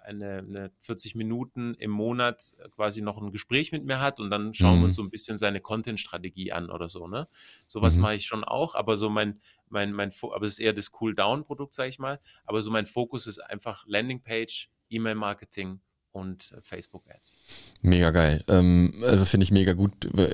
eine, 0.04 0.38
eine 0.40 0.72
40 0.80 1.16
Minuten 1.16 1.74
im 1.76 1.92
Monat 1.92 2.54
quasi 2.76 3.02
noch 3.02 3.22
ein 3.22 3.32
Gespräch 3.32 3.72
mit 3.72 3.86
mir 3.86 4.00
hat 4.00 4.20
und 4.20 4.30
dann 4.30 4.54
schauen 4.54 4.78
mhm. 4.78 4.82
wir 4.82 4.86
uns 4.86 4.96
so 4.96 5.04
ein 5.04 5.10
bisschen 5.10 5.38
seine 5.38 5.62
Content-Strategie 5.62 6.52
an 6.52 6.70
oder 6.70 6.90
so, 6.90 7.08
ne? 7.08 7.28
Sowas 7.68 7.96
mhm. 7.96 8.04
mache 8.04 8.16
ich 8.16 8.26
schon 8.26 8.44
auch, 8.44 8.76
aber 8.76 8.98
so 8.98 9.10
mein, 9.10 9.40
mein, 9.70 9.94
mein, 9.94 10.12
aber 10.22 10.46
es 10.46 10.54
ist 10.54 10.60
eher 10.60 10.74
das 10.74 10.92
Cool-Down-Produkt, 11.00 11.74
sage 11.74 11.90
ich 11.90 12.00
mal. 12.00 12.20
Aber 12.46 12.62
so 12.62 12.72
mein 12.72 12.86
Fokus 12.86 13.28
ist 13.28 13.40
einfach 13.40 13.86
Landingpage, 13.88 14.70
E-Mail-Marketing 14.90 15.80
und 16.14 16.54
Facebook-Ads. 16.62 17.40
Mega 17.82 18.12
geil. 18.12 18.44
Ähm, 18.48 18.94
also 19.04 19.26
finde 19.26 19.44
ich 19.46 19.52
mega 19.52 19.74
gut. 19.74 19.92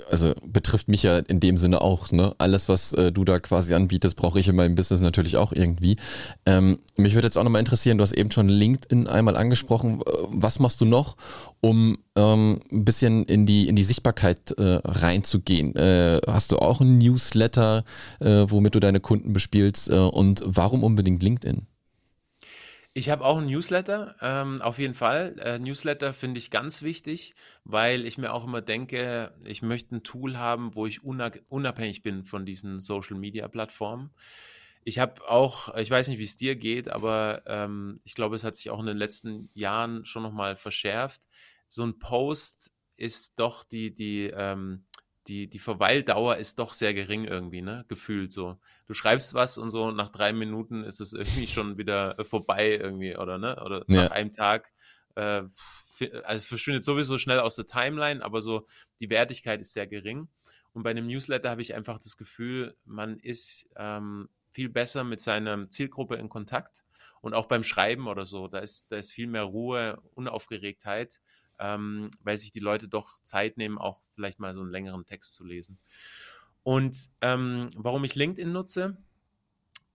Also 0.10 0.34
betrifft 0.46 0.88
mich 0.88 1.04
ja 1.04 1.20
in 1.20 1.40
dem 1.40 1.58
Sinne 1.58 1.82
auch. 1.82 2.12
Ne? 2.12 2.34
Alles, 2.38 2.68
was 2.68 2.94
äh, 2.94 3.12
du 3.12 3.24
da 3.24 3.40
quasi 3.40 3.74
anbietest, 3.74 4.16
brauche 4.16 4.40
ich 4.40 4.48
in 4.48 4.56
meinem 4.56 4.76
Business 4.76 5.02
natürlich 5.02 5.38
auch 5.38 5.54
irgendwie. 5.54 5.98
Ähm, 6.46 6.80
mich 6.96 7.14
würde 7.14 7.28
jetzt 7.28 7.38
auch 7.38 7.44
nochmal 7.44 7.60
interessieren, 7.60 7.98
du 7.98 8.04
hast 8.04 8.14
eben 8.14 8.32
schon 8.32 8.50
LinkedIn 8.50 9.08
einmal 9.08 9.38
angesprochen. 9.38 10.02
Was 10.30 10.60
machst 10.60 10.82
du 10.82 10.86
noch, 10.86 11.16
um 11.62 11.98
ähm, 12.16 12.62
ein 12.72 12.86
bisschen 12.86 13.26
in 13.26 13.46
die, 13.46 13.68
in 13.68 13.76
die 13.76 13.84
Sichtbarkeit 13.84 14.52
äh, 14.58 14.80
reinzugehen? 14.84 15.76
Äh, 15.76 16.22
hast 16.28 16.52
du 16.52 16.58
auch 16.58 16.82
einen 16.82 16.98
Newsletter, 16.98 17.84
äh, 18.20 18.46
womit 18.48 18.76
du 18.76 18.80
deine 18.80 19.00
Kunden 19.00 19.34
bespielst? 19.34 19.90
Äh, 19.90 19.96
und 19.98 20.42
warum 20.46 20.84
unbedingt 20.84 21.22
LinkedIn? 21.22 21.68
Ich 22.98 23.12
habe 23.12 23.24
auch 23.24 23.38
ein 23.38 23.46
Newsletter, 23.46 24.16
ähm, 24.22 24.60
auf 24.60 24.80
jeden 24.80 24.96
Fall. 24.96 25.36
Äh, 25.38 25.60
Newsletter 25.60 26.14
finde 26.14 26.40
ich 26.40 26.50
ganz 26.50 26.82
wichtig, 26.82 27.36
weil 27.64 28.08
ich 28.08 28.18
mir 28.18 28.34
auch 28.34 28.44
immer 28.44 28.64
denke, 28.64 29.36
ich 29.46 29.62
möchte 29.62 29.96
ein 29.96 30.04
Tool 30.04 30.40
haben, 30.40 30.74
wo 30.74 30.88
ich 30.88 31.04
unabhängig 31.04 32.02
bin 32.02 32.24
von 32.24 32.44
diesen 32.44 32.80
Social-Media-Plattformen. 32.80 34.10
Ich 34.84 34.98
habe 34.98 35.30
auch, 35.30 35.76
ich 35.76 35.92
weiß 35.92 36.08
nicht, 36.08 36.18
wie 36.18 36.24
es 36.24 36.38
dir 36.38 36.56
geht, 36.56 36.90
aber 36.90 37.44
ähm, 37.46 38.00
ich 38.04 38.16
glaube, 38.16 38.36
es 38.36 38.44
hat 38.44 38.56
sich 38.56 38.72
auch 38.72 38.80
in 38.80 38.88
den 38.88 38.98
letzten 38.98 39.52
Jahren 39.54 40.04
schon 40.04 40.24
nochmal 40.24 40.56
verschärft. 40.56 41.28
So 41.68 41.84
ein 41.84 42.00
Post 42.00 42.72
ist 42.96 43.38
doch 43.38 43.64
die, 43.64 43.94
die, 43.94 44.32
ähm, 44.36 44.87
die, 45.28 45.48
die 45.48 45.60
Verweildauer 45.60 46.38
ist 46.38 46.60
doch 46.60 46.74
sehr 46.74 46.94
gering 46.94 47.26
irgendwie, 47.26 47.62
ne? 47.62 47.86
Gefühlt 47.88 48.32
so. 48.32 48.58
Du 48.86 48.94
schreibst 48.94 49.34
was 49.34 49.58
und 49.58 49.70
so 49.70 49.92
nach 49.92 50.10
drei 50.10 50.34
Minuten 50.34 50.84
ist 50.84 51.00
es 51.00 51.14
irgendwie 51.14 51.48
schon 51.48 51.78
wieder 51.78 52.18
äh, 52.20 52.24
vorbei 52.24 52.72
irgendwie, 52.72 53.16
oder 53.16 53.38
ne? 53.38 53.62
Oder 53.64 53.84
ja. 53.88 54.04
nach 54.04 54.12
einem 54.12 54.32
Tag. 54.32 54.72
Äh, 55.16 55.44
also 56.00 56.36
es 56.36 56.46
verschwindet 56.46 56.84
sowieso 56.84 57.18
schnell 57.18 57.40
aus 57.40 57.56
der 57.56 57.66
Timeline, 57.66 58.24
aber 58.24 58.40
so 58.40 58.68
die 59.00 59.10
Wertigkeit 59.10 59.60
ist 59.60 59.74
sehr 59.74 59.88
gering. 59.88 60.28
Und 60.74 60.84
bei 60.84 60.92
einem 60.92 61.08
Newsletter 61.08 61.50
habe 61.50 61.62
ich 61.62 61.74
einfach 61.74 61.98
das 61.98 62.18
Gefühl, 62.18 62.76
man 62.86 63.18
ist 63.20 63.68
ähm, 63.78 64.30
viel 64.52 64.70
besser 64.70 65.04
mit 65.04 65.20
seiner 65.22 65.70
Zielgruppe 65.70 66.16
in 66.16 66.30
Kontakt. 66.30 66.84
Und 67.20 67.34
auch 67.34 67.48
beim 67.48 67.64
Schreiben 67.64 68.08
oder 68.08 68.26
so, 68.26 68.48
da 68.48 68.60
ist, 68.60 68.86
da 68.92 68.98
ist 68.98 69.12
viel 69.12 69.26
mehr 69.26 69.44
Ruhe, 69.44 70.00
Unaufgeregtheit 70.14 71.20
ähm, 71.60 72.10
weil 72.24 72.38
sich 72.38 72.52
die 72.52 72.60
Leute 72.60 72.88
doch 72.88 73.22
Zeit 73.22 73.58
nehmen, 73.58 73.78
auch 73.78 74.02
vielleicht 74.14 74.40
mal 74.40 74.54
so 74.54 74.62
einen 74.62 74.72
längeren 74.72 75.06
Text 75.06 75.36
zu 75.36 75.46
lesen. 75.46 75.80
Und 76.64 77.10
ähm, 77.22 77.70
warum 77.76 78.04
ich 78.04 78.16
LinkedIn 78.16 78.52
nutze, 78.52 78.98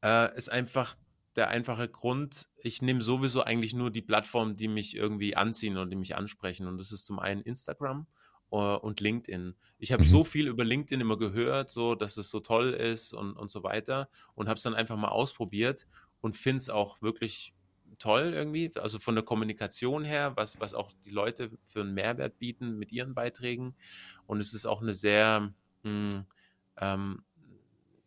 äh, 0.03 0.35
ist 0.37 0.51
einfach 0.51 0.97
der 1.37 1.49
einfache 1.49 1.89
Grund, 1.89 2.49
ich 2.57 2.83
nehme 2.83 3.03
sowieso 3.03 3.43
eigentlich 3.43 3.75
nur 3.75 3.91
die 3.91 4.03
Plattformen, 4.03 4.57
die 4.57 4.69
mich 4.69 4.97
irgendwie 4.97 5.35
anziehen 5.37 5.77
und 5.79 5.91
die 5.91 5.97
mich 5.97 6.15
ansprechen. 6.17 6.67
Und 6.67 6.79
das 6.79 6.93
ist 6.93 7.05
zum 7.05 7.19
einen 7.19 7.41
Instagram 7.41 8.07
uh, 8.51 8.77
und 8.77 9.01
LinkedIn. 9.01 9.55
Ich 9.79 9.93
habe 9.93 10.05
mhm. 10.05 10.09
so 10.09 10.25
viel 10.25 10.49
über 10.49 10.65
LinkedIn 10.65 11.01
immer 11.01 11.17
gehört, 11.17 11.71
so 11.71 11.95
dass 11.95 12.17
es 12.19 12.29
so 12.29 12.41
toll 12.41 12.71
ist 12.73 13.15
und, 13.15 13.35
und 13.35 13.51
so 13.51 13.63
weiter. 13.63 14.09
Und 14.35 14.49
habe 14.49 14.57
es 14.57 14.63
dann 14.63 14.75
einfach 14.75 14.97
mal 14.97 15.09
ausprobiert 15.09 15.87
und 16.21 16.37
finde 16.37 16.59
es 16.59 16.69
auch 16.69 17.01
wirklich 17.01 17.55
toll 18.03 18.33
irgendwie, 18.35 18.73
also 18.77 18.99
von 18.99 19.15
der 19.15 19.23
Kommunikation 19.23 20.05
her, 20.05 20.33
was, 20.35 20.59
was 20.59 20.75
auch 20.75 20.91
die 21.05 21.11
Leute 21.11 21.51
für 21.63 21.83
einen 21.83 21.95
Mehrwert 21.95 22.41
bieten 22.41 22.77
mit 22.77 22.91
ihren 22.91 23.15
Beiträgen. 23.15 23.75
Und 24.27 24.41
es 24.41 24.55
ist 24.55 24.67
auch 24.67 24.83
eine 24.83 24.93
sehr, 24.93 25.53
mh, 25.85 26.11
hm, 26.11 26.25
ähm, 26.79 27.23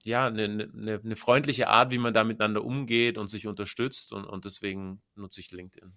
ja, 0.03 0.27
eine, 0.27 0.43
eine, 0.43 1.01
eine, 1.01 1.15
freundliche 1.15 1.69
Art, 1.69 1.91
wie 1.91 1.97
man 1.97 2.13
da 2.13 2.25
miteinander 2.25 2.63
umgeht 2.63 3.17
und 3.17 3.29
sich 3.29 3.47
unterstützt. 3.47 4.11
Und, 4.11 4.25
und 4.25 4.43
deswegen 4.43 5.01
nutze 5.15 5.39
ich 5.39 5.51
LinkedIn. 5.51 5.93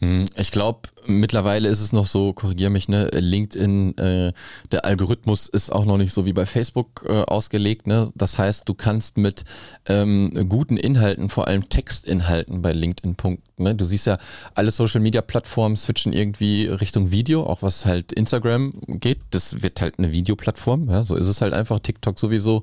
Hm, 0.00 0.26
ich 0.36 0.50
glaube, 0.50 0.88
mittlerweile 1.06 1.68
ist 1.68 1.80
es 1.80 1.92
noch 1.92 2.06
so, 2.06 2.32
korrigier 2.32 2.70
mich, 2.70 2.88
ne, 2.88 3.08
LinkedIn, 3.12 3.96
äh, 3.98 4.32
der 4.72 4.84
Algorithmus 4.84 5.48
ist 5.48 5.70
auch 5.70 5.84
noch 5.84 5.96
nicht 5.96 6.12
so 6.12 6.26
wie 6.26 6.32
bei 6.32 6.46
Facebook 6.46 7.04
äh, 7.08 7.22
ausgelegt. 7.22 7.86
Ne? 7.86 8.10
Das 8.14 8.38
heißt, 8.38 8.68
du 8.68 8.74
kannst 8.74 9.16
mit 9.16 9.44
ähm, 9.86 10.48
guten 10.48 10.76
Inhalten, 10.76 11.28
vor 11.30 11.46
allem 11.46 11.68
Textinhalten 11.68 12.62
bei 12.62 12.72
LinkedIn 12.72 13.16
punkten. 13.16 13.62
Ne? 13.62 13.74
Du 13.74 13.84
siehst 13.84 14.06
ja, 14.06 14.18
alle 14.54 14.70
Social 14.70 15.00
Media 15.00 15.22
Plattformen 15.22 15.76
switchen 15.76 16.12
irgendwie 16.12 16.66
Richtung 16.66 17.10
Video, 17.10 17.44
auch 17.44 17.62
was 17.62 17.86
halt 17.86 18.12
Instagram 18.12 18.74
geht. 18.86 19.18
Das 19.30 19.62
wird 19.62 19.80
halt 19.80 19.98
eine 19.98 20.12
Videoplattform, 20.12 20.88
ja? 20.90 21.04
so 21.04 21.16
ist 21.16 21.28
es 21.28 21.40
halt 21.40 21.54
einfach. 21.54 21.80
TikTok 21.80 22.18
sowieso. 22.18 22.62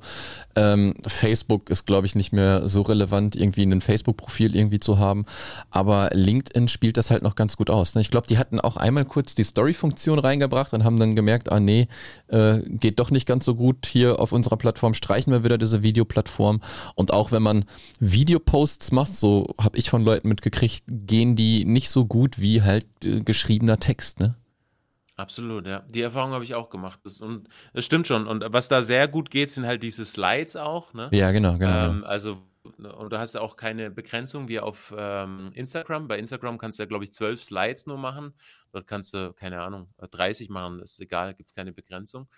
Ähm, 0.56 0.94
Facebook 1.06 1.70
ist, 1.70 1.86
glaube 1.86 2.06
ich, 2.06 2.14
nicht 2.14 2.32
mehr 2.32 2.68
so 2.68 2.82
relevant, 2.82 3.36
irgendwie 3.36 3.64
ein 3.64 3.80
Facebook-Profil 3.80 4.54
irgendwie 4.54 4.80
zu 4.80 4.98
haben. 4.98 5.24
Aber 5.70 6.10
LinkedIn 6.12 6.68
spielt 6.68 6.96
das 6.96 7.03
halt 7.10 7.22
noch 7.22 7.34
ganz 7.34 7.56
gut 7.56 7.70
aus. 7.70 7.94
Ne? 7.94 8.00
Ich 8.00 8.10
glaube, 8.10 8.26
die 8.26 8.38
hatten 8.38 8.60
auch 8.60 8.76
einmal 8.76 9.04
kurz 9.04 9.34
die 9.34 9.44
Story-Funktion 9.44 10.18
reingebracht 10.18 10.72
und 10.72 10.84
haben 10.84 10.98
dann 10.98 11.16
gemerkt, 11.16 11.50
ah 11.50 11.60
nee, 11.60 11.88
äh, 12.28 12.60
geht 12.66 12.98
doch 12.98 13.10
nicht 13.10 13.26
ganz 13.26 13.44
so 13.44 13.54
gut. 13.54 13.86
Hier 13.86 14.20
auf 14.20 14.32
unserer 14.32 14.56
Plattform 14.56 14.94
streichen 14.94 15.32
wir 15.32 15.44
wieder 15.44 15.58
diese 15.58 15.82
Videoplattform. 15.82 16.60
Und 16.94 17.12
auch 17.12 17.32
wenn 17.32 17.42
man 17.42 17.64
Videoposts 18.00 18.92
macht, 18.92 19.14
so 19.14 19.54
habe 19.60 19.78
ich 19.78 19.90
von 19.90 20.02
Leuten 20.02 20.28
mitgekriegt, 20.28 20.84
gehen 20.86 21.36
die 21.36 21.64
nicht 21.64 21.90
so 21.90 22.06
gut 22.06 22.40
wie 22.40 22.62
halt 22.62 22.86
äh, 23.04 23.20
geschriebener 23.20 23.78
Text. 23.78 24.20
Ne? 24.20 24.36
Absolut, 25.16 25.66
ja. 25.66 25.84
Die 25.88 26.00
Erfahrung 26.00 26.32
habe 26.32 26.44
ich 26.44 26.54
auch 26.54 26.70
gemacht. 26.70 27.00
Das, 27.04 27.20
und 27.20 27.48
das 27.72 27.84
stimmt 27.84 28.06
schon. 28.06 28.26
Und 28.26 28.44
was 28.48 28.68
da 28.68 28.82
sehr 28.82 29.06
gut 29.06 29.30
geht, 29.30 29.50
sind 29.50 29.64
halt 29.64 29.82
diese 29.82 30.04
Slides 30.04 30.56
auch. 30.56 30.92
Ne? 30.92 31.08
Ja, 31.12 31.30
genau, 31.30 31.56
genau. 31.56 31.90
Ähm, 31.90 32.04
also, 32.04 32.38
und 32.64 33.12
du 33.12 33.18
hast 33.18 33.34
ja 33.34 33.40
auch 33.40 33.56
keine 33.56 33.90
Begrenzung 33.90 34.48
wie 34.48 34.58
auf 34.58 34.94
ähm, 34.96 35.50
Instagram. 35.54 36.08
Bei 36.08 36.18
Instagram 36.18 36.58
kannst 36.58 36.78
du 36.78 36.82
ja, 36.82 36.86
glaube 36.86 37.04
ich, 37.04 37.12
zwölf 37.12 37.42
Slides 37.42 37.86
nur 37.86 37.98
machen. 37.98 38.34
Dort 38.72 38.86
kannst 38.86 39.12
du, 39.12 39.32
keine 39.34 39.60
Ahnung, 39.60 39.88
30 39.98 40.48
machen. 40.48 40.78
Das 40.78 40.92
ist 40.92 41.00
egal, 41.00 41.34
gibt 41.34 41.50
es 41.50 41.54
keine 41.54 41.72
Begrenzung. 41.72 42.28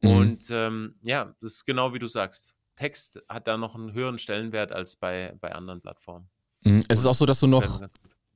Mhm. 0.00 0.10
Und 0.10 0.50
ähm, 0.50 0.96
ja, 1.02 1.34
das 1.40 1.52
ist 1.52 1.64
genau 1.64 1.94
wie 1.94 1.98
du 1.98 2.08
sagst. 2.08 2.56
Text 2.74 3.22
hat 3.28 3.46
da 3.46 3.56
noch 3.56 3.74
einen 3.74 3.92
höheren 3.92 4.18
Stellenwert 4.18 4.72
als 4.72 4.96
bei, 4.96 5.34
bei 5.40 5.52
anderen 5.52 5.80
Plattformen. 5.80 6.28
Mhm. 6.62 6.84
Es 6.88 6.98
ist 6.98 7.06
auch 7.06 7.14
so, 7.14 7.24
dass 7.24 7.40
du 7.40 7.46
noch, 7.46 7.80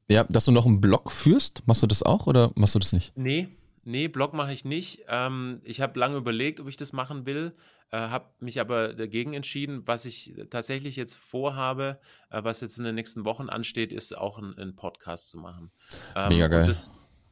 ja, 0.08 0.24
dass 0.24 0.44
du 0.44 0.52
noch 0.52 0.66
einen 0.66 0.80
Blog 0.80 1.10
führst. 1.10 1.66
Machst 1.66 1.82
du 1.82 1.86
das 1.86 2.02
auch 2.02 2.26
oder 2.26 2.52
machst 2.54 2.74
du 2.74 2.78
das 2.78 2.92
nicht? 2.92 3.12
Nee, 3.16 3.48
Nee, 3.82 4.08
Blog 4.08 4.34
mache 4.34 4.52
ich 4.52 4.64
nicht. 4.64 5.04
Ähm, 5.08 5.60
ich 5.64 5.80
habe 5.80 5.98
lange 5.98 6.16
überlegt, 6.16 6.60
ob 6.60 6.68
ich 6.68 6.76
das 6.76 6.92
machen 6.92 7.26
will, 7.26 7.54
äh, 7.90 7.98
habe 7.98 8.26
mich 8.40 8.60
aber 8.60 8.94
dagegen 8.94 9.32
entschieden. 9.32 9.82
Was 9.86 10.04
ich 10.04 10.34
tatsächlich 10.50 10.96
jetzt 10.96 11.14
vorhabe, 11.16 11.98
äh, 12.30 12.44
was 12.44 12.60
jetzt 12.60 12.78
in 12.78 12.84
den 12.84 12.94
nächsten 12.94 13.24
Wochen 13.24 13.48
ansteht, 13.48 13.92
ist 13.92 14.16
auch 14.16 14.38
einen 14.38 14.76
Podcast 14.76 15.30
zu 15.30 15.38
machen. 15.38 15.72
Ähm, 16.14 16.28
Mega 16.28 16.48
geil. 16.48 16.66
Das, 16.66 16.90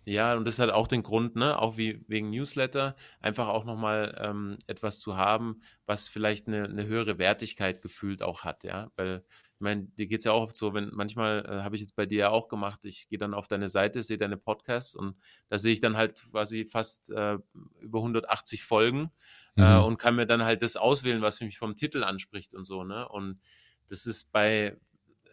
ja, 0.08 0.34
und 0.34 0.46
das 0.46 0.58
hat 0.58 0.70
auch 0.70 0.86
den 0.86 1.02
Grund, 1.02 1.36
ne, 1.36 1.58
auch 1.58 1.76
wie 1.76 2.02
wegen 2.08 2.30
Newsletter, 2.30 2.96
einfach 3.20 3.48
auch 3.48 3.64
nochmal 3.64 4.18
ähm, 4.18 4.56
etwas 4.66 5.00
zu 5.00 5.16
haben, 5.16 5.60
was 5.86 6.08
vielleicht 6.08 6.46
eine, 6.48 6.64
eine 6.64 6.86
höhere 6.86 7.18
Wertigkeit 7.18 7.82
gefühlt 7.82 8.22
auch 8.22 8.42
hat, 8.42 8.64
ja, 8.64 8.90
weil 8.96 9.22
ich 9.26 9.60
meine, 9.60 9.84
dir 9.84 10.06
geht 10.06 10.20
es 10.20 10.24
ja 10.24 10.32
auch 10.32 10.44
oft 10.44 10.56
so, 10.56 10.72
wenn 10.72 10.90
manchmal 10.94 11.44
äh, 11.44 11.62
habe 11.62 11.74
ich 11.74 11.82
jetzt 11.82 11.94
bei 11.96 12.06
dir 12.06 12.18
ja 12.18 12.30
auch 12.30 12.48
gemacht, 12.48 12.84
ich 12.84 13.08
gehe 13.08 13.18
dann 13.18 13.34
auf 13.34 13.48
deine 13.48 13.68
Seite, 13.68 14.02
sehe 14.02 14.16
deine 14.16 14.36
Podcasts 14.36 14.94
und 14.94 15.16
da 15.48 15.58
sehe 15.58 15.72
ich 15.72 15.80
dann 15.80 15.96
halt 15.96 16.30
quasi 16.30 16.64
fast 16.64 17.10
äh, 17.10 17.38
über 17.80 17.98
180 17.98 18.62
Folgen 18.62 19.10
äh, 19.56 19.62
mhm. 19.62 19.66
äh, 19.66 19.84
und 19.84 19.98
kann 19.98 20.16
mir 20.16 20.26
dann 20.26 20.42
halt 20.42 20.62
das 20.62 20.76
auswählen, 20.76 21.22
was 21.22 21.40
mich 21.40 21.58
vom 21.58 21.74
Titel 21.74 22.02
anspricht 22.02 22.54
und 22.54 22.64
so, 22.64 22.84
ne? 22.84 23.08
Und 23.08 23.40
das 23.88 24.06
ist 24.06 24.32
bei 24.32 24.78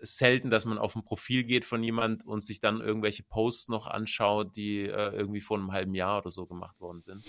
selten, 0.06 0.50
dass 0.50 0.66
man 0.66 0.78
auf 0.78 0.96
ein 0.96 1.04
Profil 1.04 1.44
geht 1.44 1.66
von 1.66 1.84
jemand 1.84 2.26
und 2.26 2.44
sich 2.44 2.60
dann 2.60 2.82
irgendwelche 2.82 3.24
Posts 3.24 3.70
noch 3.70 3.88
anschaut, 3.88 4.56
die 4.56 4.82
äh, 4.82 5.12
irgendwie 5.16 5.42
vor 5.42 5.58
einem 5.58 5.72
halben 5.72 5.96
Jahr 5.96 6.20
oder 6.20 6.32
so 6.32 6.46
gemacht 6.46 6.80
worden 6.80 7.02
sind. 7.02 7.24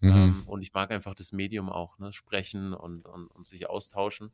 Mhm. 0.00 0.10
Ähm, 0.10 0.42
und 0.46 0.62
ich 0.62 0.72
mag 0.72 0.90
einfach 0.90 1.14
das 1.14 1.32
Medium 1.32 1.70
auch, 1.70 1.98
ne? 1.98 2.12
Sprechen 2.12 2.74
und, 2.74 3.06
und, 3.06 3.28
und 3.28 3.46
sich 3.46 3.68
austauschen. 3.68 4.30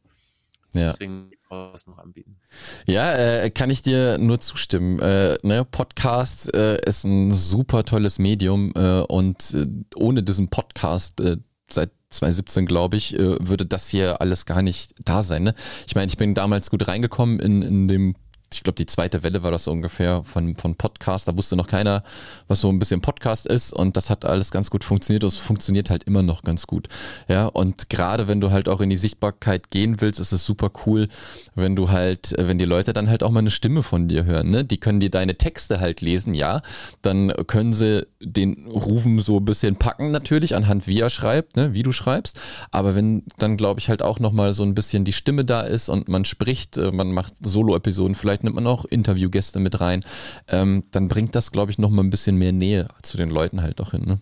Ja. 0.75 0.91
Deswegen 0.91 1.31
was 1.49 1.87
noch 1.87 1.99
anbieten. 1.99 2.41
Ja, 2.87 3.15
äh, 3.15 3.51
kann 3.51 3.69
ich 3.69 3.83
dir 3.83 4.17
nur 4.17 4.41
zustimmen. 4.41 4.99
Äh, 5.01 5.37
ne, 5.43 5.67
Podcast 5.67 6.53
äh, 6.55 6.81
ist 6.87 7.05
ein 7.05 7.31
super 7.33 7.85
tolles 7.85 8.19
Medium 8.19 8.73
äh, 8.75 9.01
und 9.01 9.53
äh, 9.53 9.67
ohne 9.95 10.23
diesen 10.23 10.49
Podcast 10.49 11.21
äh, 11.21 11.37
seit 11.71 11.91
2017, 12.13 12.67
glaube 12.67 12.97
ich, 12.97 13.13
würde 13.19 13.67
das 13.67 13.89
hier 13.89 14.21
alles 14.21 14.47
gar 14.47 14.63
nicht 14.63 14.95
da 15.05 15.23
sein. 15.23 15.43
Ne? 15.43 15.55
Ich 15.87 15.95
meine, 15.95 16.07
ich 16.07 16.17
bin 16.17 16.35
damals 16.35 16.71
gut 16.71 16.87
reingekommen 16.87 17.41
in, 17.41 17.63
in 17.63 17.89
dem 17.89 18.15
ich 18.55 18.63
glaube, 18.63 18.77
die 18.77 18.87
zweite 18.87 19.23
Welle 19.23 19.43
war 19.43 19.51
das 19.51 19.65
so 19.65 19.73
ungefähr 19.73 20.23
von, 20.25 20.57
von 20.57 20.75
Podcast. 20.75 21.29
Da 21.29 21.37
wusste 21.37 21.57
noch 21.57 21.67
keiner, 21.67 22.03
was 22.49 22.61
so 22.61 22.69
ein 22.69 22.79
bisschen 22.79 23.01
Podcast 23.01 23.47
ist 23.47 23.73
und 23.73 23.97
das 23.97 24.11
hat 24.11 24.25
alles 24.25 24.51
ganz 24.51 24.71
gut 24.71 24.85
funktioniert. 24.85 25.25
Es 25.25 25.39
funktioniert 25.39 25.91
halt 25.91 26.05
immer 26.05 26.23
noch 26.23 26.43
ganz 26.43 26.67
gut. 26.67 26.89
Ja, 27.29 27.47
und 27.47 27.89
gerade 27.89 28.29
wenn 28.29 28.41
du 28.41 28.51
halt 28.51 28.69
auch 28.69 28.81
in 28.81 28.91
die 28.91 28.97
Sichtbarkeit 28.97 29.71
gehen 29.71 30.01
willst, 30.01 30.21
ist 30.21 30.33
es 30.33 30.45
super 30.45 30.71
cool, 30.87 31.09
wenn 31.55 31.77
du 31.77 31.91
halt, 31.91 32.35
wenn 32.39 32.59
die 32.59 32.65
Leute 32.65 32.93
dann 32.93 33.09
halt 33.09 33.23
auch 33.23 33.31
mal 33.31 33.41
eine 33.41 33.51
Stimme 33.51 33.83
von 33.83 34.09
dir 34.09 34.25
hören. 34.25 34.51
Ne? 34.51 34.65
Die 34.65 34.79
können 34.79 35.01
dir 35.01 35.11
deine 35.11 35.37
Texte 35.37 35.81
halt 35.81 36.01
lesen, 36.01 36.35
ja. 36.35 36.63
Dann 37.03 37.33
können 37.47 37.73
sie 37.73 38.07
den 38.21 38.67
Rufen 38.67 39.19
so 39.21 39.39
ein 39.39 39.45
bisschen 39.45 39.77
packen, 39.77 40.11
natürlich, 40.11 40.55
anhand 40.55 40.87
wie 40.87 41.01
er 41.01 41.11
schreibt, 41.11 41.57
ne? 41.57 41.75
wie 41.75 41.83
du 41.83 41.93
schreibst. 41.93 42.41
Aber 42.71 42.95
wenn 42.95 43.25
dann, 43.39 43.57
glaube 43.57 43.81
ich, 43.81 43.89
halt 43.89 44.03
auch 44.03 44.21
nochmal 44.21 44.53
so 44.53 44.63
ein 44.63 44.75
bisschen 44.75 45.05
die 45.05 45.13
Stimme 45.13 45.45
da 45.45 45.63
ist 45.63 45.89
und 45.89 46.09
man 46.09 46.25
spricht, 46.25 46.77
äh, 46.77 46.93
man 46.93 47.13
macht 47.13 47.35
Solo-Episoden 47.41 48.15
vielleicht 48.15 48.42
vielleicht 48.43 48.45
nimmt 48.45 48.57
man 48.57 48.67
auch 48.67 48.85
Interviewgäste 48.85 49.61
mit 49.61 49.81
rein, 49.81 50.05
ähm, 50.49 50.85
dann 50.91 51.09
bringt 51.09 51.35
das, 51.35 51.53
glaube 51.53 51.71
ich, 51.71 51.79
nochmal 51.79 52.05
ein 52.05 52.11
bisschen 52.11 52.37
mehr 52.37 52.53
Nähe 52.53 52.89
zu 53.03 53.17
den 53.17 53.31
Leuten 53.31 53.63
halt 53.63 53.81
auch 53.81 53.93
hin. 53.93 54.05
Ne? 54.05 54.21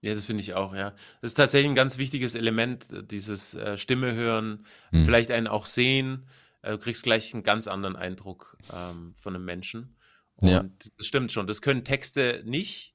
Ja, 0.00 0.14
das 0.14 0.24
finde 0.24 0.42
ich 0.42 0.54
auch, 0.54 0.74
ja. 0.74 0.90
Das 1.20 1.30
ist 1.30 1.34
tatsächlich 1.34 1.70
ein 1.70 1.74
ganz 1.74 1.98
wichtiges 1.98 2.34
Element, 2.34 2.88
dieses 3.10 3.54
äh, 3.54 3.76
Stimme 3.76 4.14
hören, 4.14 4.66
hm. 4.90 5.04
vielleicht 5.04 5.30
einen 5.30 5.46
auch 5.48 5.66
sehen. 5.66 6.26
Äh, 6.62 6.72
du 6.72 6.78
kriegst 6.78 7.02
gleich 7.02 7.34
einen 7.34 7.42
ganz 7.42 7.66
anderen 7.66 7.96
Eindruck 7.96 8.56
ähm, 8.72 9.12
von 9.14 9.34
einem 9.34 9.44
Menschen. 9.44 9.96
Und 10.36 10.48
ja. 10.48 10.64
das 10.96 11.06
stimmt 11.06 11.32
schon. 11.32 11.46
Das 11.46 11.62
können 11.62 11.82
Texte 11.82 12.42
nicht, 12.44 12.94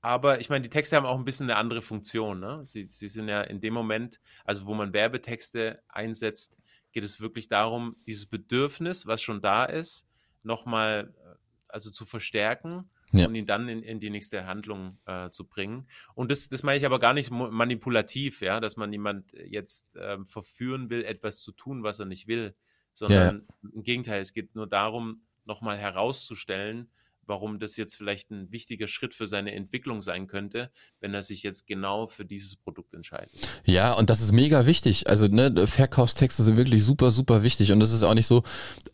aber 0.00 0.40
ich 0.40 0.48
meine, 0.48 0.62
die 0.62 0.70
Texte 0.70 0.96
haben 0.96 1.06
auch 1.06 1.18
ein 1.18 1.24
bisschen 1.24 1.50
eine 1.50 1.58
andere 1.58 1.82
Funktion. 1.82 2.40
Ne? 2.40 2.62
Sie, 2.64 2.86
sie 2.88 3.08
sind 3.08 3.28
ja 3.28 3.42
in 3.42 3.60
dem 3.60 3.74
Moment, 3.74 4.20
also 4.44 4.66
wo 4.66 4.74
man 4.74 4.92
Werbetexte 4.92 5.82
einsetzt, 5.88 6.56
geht 6.92 7.04
es 7.04 7.20
wirklich 7.20 7.48
darum, 7.48 7.96
dieses 8.06 8.26
Bedürfnis, 8.26 9.06
was 9.06 9.22
schon 9.22 9.40
da 9.40 9.64
ist, 9.64 10.08
nochmal 10.42 11.14
äh, 11.24 11.34
also 11.68 11.90
zu 11.90 12.04
verstärken 12.04 12.90
ja. 13.12 13.26
und 13.26 13.34
ihn 13.34 13.46
dann 13.46 13.68
in, 13.68 13.82
in 13.82 14.00
die 14.00 14.10
nächste 14.10 14.46
Handlung 14.46 14.98
äh, 15.06 15.30
zu 15.30 15.46
bringen. 15.46 15.88
Und 16.14 16.30
das, 16.30 16.48
das 16.48 16.62
meine 16.62 16.78
ich 16.78 16.86
aber 16.86 16.98
gar 16.98 17.14
nicht 17.14 17.30
manipulativ, 17.30 18.40
ja, 18.40 18.60
dass 18.60 18.76
man 18.76 18.92
jemand 18.92 19.32
jetzt 19.32 19.94
äh, 19.96 20.18
verführen 20.24 20.90
will, 20.90 21.04
etwas 21.04 21.40
zu 21.40 21.52
tun, 21.52 21.82
was 21.82 21.98
er 21.98 22.06
nicht 22.06 22.26
will, 22.26 22.54
sondern 22.92 23.46
ja. 23.62 23.70
im 23.72 23.82
Gegenteil, 23.82 24.20
es 24.20 24.32
geht 24.32 24.54
nur 24.54 24.66
darum, 24.66 25.22
nochmal 25.44 25.78
herauszustellen, 25.78 26.90
warum 27.28 27.58
das 27.58 27.76
jetzt 27.76 27.96
vielleicht 27.96 28.30
ein 28.30 28.50
wichtiger 28.50 28.88
Schritt 28.88 29.14
für 29.14 29.26
seine 29.26 29.54
Entwicklung 29.54 30.02
sein 30.02 30.26
könnte, 30.26 30.70
wenn 31.00 31.14
er 31.14 31.22
sich 31.22 31.42
jetzt 31.42 31.66
genau 31.66 32.06
für 32.06 32.24
dieses 32.24 32.56
Produkt 32.56 32.94
entscheidet. 32.94 33.30
Ja, 33.64 33.92
und 33.92 34.10
das 34.10 34.20
ist 34.20 34.32
mega 34.32 34.66
wichtig. 34.66 35.08
Also 35.08 35.26
ne, 35.26 35.66
Verkaufstexte 35.66 36.42
sind 36.42 36.56
wirklich 36.56 36.82
super, 36.84 37.10
super 37.10 37.42
wichtig. 37.42 37.72
Und 37.72 37.80
das 37.80 37.92
ist 37.92 38.02
auch 38.02 38.14
nicht 38.14 38.26
so, 38.26 38.42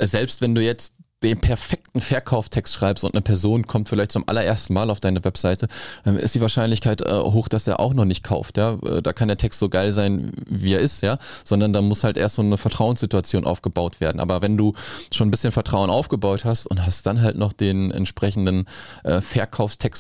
selbst 0.01 0.40
wenn 0.40 0.55
du 0.55 0.62
jetzt 0.62 0.94
den 1.25 1.41
perfekten 1.41 2.01
Verkauftext 2.01 2.75
schreibst 2.75 3.03
und 3.05 3.15
eine 3.15 3.23
Person 3.23 3.67
kommt 3.67 3.89
vielleicht 3.89 4.13
zum 4.13 4.29
allerersten 4.29 4.75
Mal 4.75 4.91
auf 4.91 5.01
deine 5.01 5.25
Webseite, 5.25 5.69
ist 6.05 6.35
die 6.35 6.41
Wahrscheinlichkeit 6.41 7.01
äh, 7.01 7.13
hoch, 7.13 7.49
dass 7.49 7.67
er 7.67 7.81
auch 7.81 7.95
noch 7.95 8.05
nicht 8.05 8.23
kauft. 8.23 8.59
Ja? 8.59 8.79
Äh, 8.85 9.03
da 9.03 9.13
kann 9.13 9.29
der 9.29 9.39
Text 9.39 9.59
so 9.59 9.69
geil 9.69 9.93
sein, 9.93 10.33
wie 10.49 10.75
er 10.75 10.81
ist, 10.81 11.03
ja, 11.03 11.19
sondern 11.45 11.73
da 11.73 11.81
muss 11.81 12.05
halt 12.05 12.17
erst 12.17 12.37
so 12.37 12.43
eine 12.43 12.59
Vertrauenssituation 12.59 13.47
aufgebaut 13.47 14.01
werden. 14.01 14.21
Aber 14.21 14.43
wenn 14.43 14.57
du 14.57 14.75
schon 15.11 15.29
ein 15.29 15.31
bisschen 15.31 15.53
Vertrauen 15.53 15.91
aufgebaut 15.91 16.45
hast 16.45 16.67
und 16.67 16.85
hast 16.85 17.07
dann 17.07 17.23
halt 17.23 17.37
noch 17.37 17.53
den 17.53 17.91
entsprechenden 17.91 18.67
äh, 19.03 19.21
Verkaufstext 19.21 19.95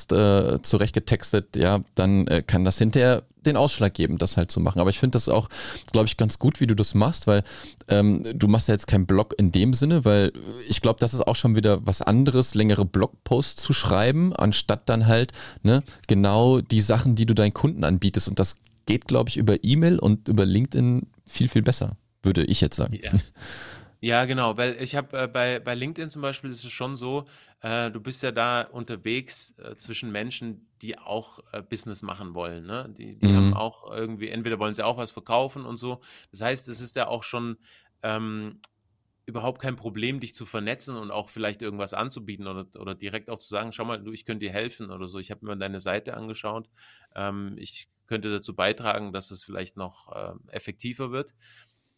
zurechtgetextet, 0.62 1.56
ja, 1.56 1.80
dann 1.94 2.26
kann 2.46 2.64
das 2.64 2.78
hinterher 2.78 3.22
den 3.46 3.56
Ausschlag 3.56 3.94
geben, 3.94 4.18
das 4.18 4.36
halt 4.36 4.50
zu 4.50 4.60
machen. 4.60 4.80
Aber 4.80 4.90
ich 4.90 4.98
finde 4.98 5.16
das 5.16 5.28
auch, 5.28 5.48
glaube 5.92 6.06
ich, 6.06 6.16
ganz 6.16 6.38
gut, 6.38 6.60
wie 6.60 6.66
du 6.66 6.74
das 6.74 6.94
machst, 6.94 7.26
weil 7.26 7.42
ähm, 7.88 8.24
du 8.34 8.48
machst 8.48 8.68
ja 8.68 8.74
jetzt 8.74 8.86
keinen 8.86 9.06
Blog 9.06 9.34
in 9.38 9.52
dem 9.52 9.74
Sinne, 9.74 10.04
weil 10.04 10.32
ich 10.68 10.80
glaube, 10.80 11.00
das 11.00 11.14
ist 11.14 11.26
auch 11.26 11.36
schon 11.36 11.56
wieder 11.56 11.86
was 11.86 12.02
anderes, 12.02 12.54
längere 12.54 12.84
Blogposts 12.84 13.62
zu 13.62 13.72
schreiben, 13.72 14.34
anstatt 14.34 14.88
dann 14.88 15.06
halt 15.06 15.32
ne, 15.62 15.82
genau 16.06 16.60
die 16.60 16.80
Sachen, 16.80 17.14
die 17.14 17.26
du 17.26 17.34
deinen 17.34 17.54
Kunden 17.54 17.84
anbietest. 17.84 18.28
Und 18.28 18.38
das 18.38 18.56
geht, 18.86 19.06
glaube 19.06 19.30
ich, 19.30 19.36
über 19.36 19.62
E-Mail 19.62 19.98
und 19.98 20.28
über 20.28 20.44
LinkedIn 20.44 21.06
viel, 21.26 21.48
viel 21.48 21.62
besser, 21.62 21.96
würde 22.22 22.44
ich 22.44 22.60
jetzt 22.60 22.76
sagen. 22.76 22.98
Ja. 23.02 23.12
Ja, 24.04 24.26
genau, 24.26 24.58
weil 24.58 24.76
ich 24.82 24.96
habe 24.96 25.18
äh, 25.18 25.26
bei, 25.26 25.60
bei 25.60 25.74
LinkedIn 25.74 26.10
zum 26.10 26.20
Beispiel 26.20 26.50
ist 26.50 26.62
es 26.62 26.70
schon 26.70 26.94
so, 26.94 27.24
äh, 27.62 27.90
du 27.90 28.02
bist 28.02 28.22
ja 28.22 28.32
da 28.32 28.60
unterwegs 28.60 29.54
äh, 29.56 29.76
zwischen 29.76 30.12
Menschen, 30.12 30.68
die 30.82 30.98
auch 30.98 31.38
äh, 31.52 31.62
Business 31.62 32.02
machen 32.02 32.34
wollen. 32.34 32.66
Ne? 32.66 32.94
Die, 32.98 33.18
die 33.18 33.28
mhm. 33.28 33.36
haben 33.36 33.54
auch 33.54 33.90
irgendwie, 33.90 34.28
entweder 34.28 34.58
wollen 34.58 34.74
sie 34.74 34.84
auch 34.84 34.98
was 34.98 35.10
verkaufen 35.10 35.64
und 35.64 35.78
so. 35.78 36.02
Das 36.32 36.42
heißt, 36.42 36.68
es 36.68 36.82
ist 36.82 36.96
ja 36.96 37.08
auch 37.08 37.22
schon 37.22 37.56
ähm, 38.02 38.60
überhaupt 39.24 39.62
kein 39.62 39.74
Problem, 39.74 40.20
dich 40.20 40.34
zu 40.34 40.44
vernetzen 40.44 40.98
und 40.98 41.10
auch 41.10 41.30
vielleicht 41.30 41.62
irgendwas 41.62 41.94
anzubieten 41.94 42.46
oder, 42.46 42.66
oder 42.78 42.94
direkt 42.94 43.30
auch 43.30 43.38
zu 43.38 43.48
sagen, 43.48 43.72
schau 43.72 43.86
mal, 43.86 44.02
du, 44.02 44.12
ich 44.12 44.26
könnte 44.26 44.44
dir 44.44 44.52
helfen 44.52 44.90
oder 44.90 45.08
so. 45.08 45.18
Ich 45.18 45.30
habe 45.30 45.46
mir 45.46 45.56
deine 45.56 45.80
Seite 45.80 46.12
angeschaut. 46.12 46.68
Ähm, 47.16 47.54
ich 47.56 47.88
könnte 48.06 48.30
dazu 48.30 48.54
beitragen, 48.54 49.14
dass 49.14 49.30
es 49.30 49.44
vielleicht 49.44 49.78
noch 49.78 50.14
äh, 50.14 50.34
effektiver 50.50 51.10
wird 51.10 51.32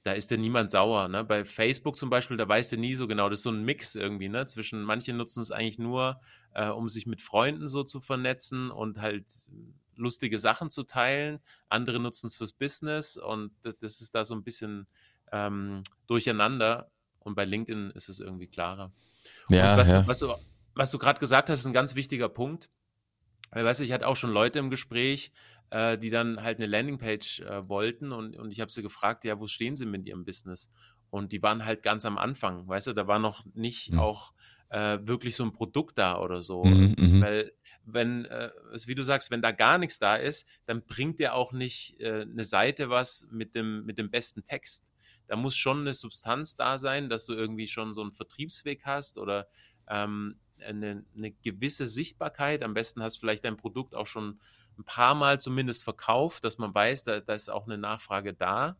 da 0.06 0.12
ist 0.12 0.30
ja 0.30 0.36
niemand 0.36 0.70
sauer. 0.70 1.08
Ne? 1.08 1.24
Bei 1.24 1.44
Facebook 1.44 1.96
zum 1.96 2.10
Beispiel, 2.10 2.36
da 2.36 2.48
weißt 2.48 2.70
du 2.70 2.76
nie 2.76 2.94
so 2.94 3.08
genau, 3.08 3.28
das 3.28 3.40
ist 3.40 3.42
so 3.42 3.50
ein 3.50 3.64
Mix 3.64 3.96
irgendwie, 3.96 4.28
ne? 4.28 4.46
Zwischen 4.46 4.82
manche 4.82 5.12
nutzen 5.12 5.40
es 5.40 5.50
eigentlich 5.50 5.80
nur, 5.80 6.20
äh, 6.54 6.68
um 6.68 6.88
sich 6.88 7.06
mit 7.06 7.20
Freunden 7.20 7.66
so 7.66 7.82
zu 7.82 8.00
vernetzen 8.00 8.70
und 8.70 9.00
halt 9.00 9.28
lustige 9.96 10.38
Sachen 10.38 10.70
zu 10.70 10.84
teilen. 10.84 11.40
Andere 11.68 11.98
nutzen 11.98 12.28
es 12.28 12.36
fürs 12.36 12.52
Business 12.52 13.16
und 13.16 13.50
das, 13.62 13.76
das, 13.78 14.00
ist 14.00 14.14
da 14.14 14.24
so 14.24 14.36
ein 14.36 14.44
bisschen 14.44 14.86
ähm, 15.32 15.82
durcheinander. 16.06 16.88
Und 17.18 17.34
bei 17.34 17.44
LinkedIn 17.44 17.90
ist 17.90 18.08
es 18.08 18.20
irgendwie 18.20 18.46
klarer. 18.46 18.92
Ja, 19.48 19.76
was, 19.76 19.88
ja. 19.88 20.06
was 20.06 20.20
du, 20.20 20.32
was 20.74 20.92
du 20.92 20.98
gerade 20.98 21.18
gesagt 21.18 21.50
hast, 21.50 21.60
ist 21.60 21.66
ein 21.66 21.72
ganz 21.72 21.96
wichtiger 21.96 22.28
Punkt. 22.28 22.70
Weil, 23.50 23.64
weißt 23.64 23.80
du, 23.80 23.84
ich 23.84 23.90
hatte 23.90 24.06
auch 24.06 24.16
schon 24.16 24.30
Leute 24.30 24.60
im 24.60 24.70
Gespräch, 24.70 25.32
äh, 25.70 25.98
die 25.98 26.10
dann 26.10 26.42
halt 26.42 26.58
eine 26.58 26.66
Landingpage 26.66 27.40
äh, 27.40 27.68
wollten 27.68 28.12
und, 28.12 28.36
und 28.36 28.50
ich 28.50 28.60
habe 28.60 28.70
sie 28.70 28.82
gefragt, 28.82 29.24
ja, 29.24 29.38
wo 29.40 29.46
stehen 29.46 29.76
sie 29.76 29.86
mit 29.86 30.06
ihrem 30.06 30.24
Business? 30.24 30.70
Und 31.10 31.32
die 31.32 31.42
waren 31.42 31.64
halt 31.64 31.82
ganz 31.82 32.04
am 32.04 32.18
Anfang, 32.18 32.66
weißt 32.68 32.88
du, 32.88 32.92
da 32.92 33.06
war 33.06 33.18
noch 33.18 33.44
nicht 33.54 33.92
mhm. 33.92 34.00
auch 34.00 34.32
äh, 34.68 34.98
wirklich 35.02 35.36
so 35.36 35.44
ein 35.44 35.52
Produkt 35.52 35.98
da 35.98 36.18
oder 36.20 36.42
so. 36.42 36.64
Mhm, 36.64 36.94
mhm. 36.98 37.22
Weil, 37.22 37.52
wenn, 37.84 38.24
äh, 38.24 38.50
wie 38.86 38.94
du 38.94 39.02
sagst, 39.02 39.30
wenn 39.30 39.42
da 39.42 39.52
gar 39.52 39.78
nichts 39.78 39.98
da 39.98 40.16
ist, 40.16 40.48
dann 40.66 40.82
bringt 40.82 41.20
dir 41.20 41.34
auch 41.34 41.52
nicht 41.52 42.00
äh, 42.00 42.22
eine 42.22 42.44
Seite 42.44 42.90
was 42.90 43.26
mit 43.30 43.54
dem, 43.54 43.84
mit 43.84 43.98
dem 43.98 44.10
besten 44.10 44.44
Text. 44.44 44.92
Da 45.28 45.36
muss 45.36 45.56
schon 45.56 45.80
eine 45.80 45.94
Substanz 45.94 46.56
da 46.56 46.78
sein, 46.78 47.08
dass 47.08 47.26
du 47.26 47.34
irgendwie 47.34 47.68
schon 47.68 47.94
so 47.94 48.02
einen 48.02 48.12
Vertriebsweg 48.12 48.84
hast 48.84 49.18
oder 49.18 49.48
ähm, 49.88 50.36
eine, 50.64 51.04
eine 51.16 51.30
gewisse 51.32 51.86
Sichtbarkeit. 51.86 52.62
Am 52.62 52.74
besten 52.74 53.02
hast 53.02 53.18
vielleicht 53.18 53.44
dein 53.44 53.56
Produkt 53.56 53.94
auch 53.94 54.06
schon 54.06 54.40
ein 54.78 54.84
paar 54.84 55.14
Mal 55.14 55.40
zumindest 55.40 55.84
verkauft, 55.84 56.44
dass 56.44 56.58
man 56.58 56.74
weiß, 56.74 57.04
da, 57.04 57.20
da 57.20 57.34
ist 57.34 57.50
auch 57.50 57.66
eine 57.66 57.78
Nachfrage 57.78 58.34
da. 58.34 58.76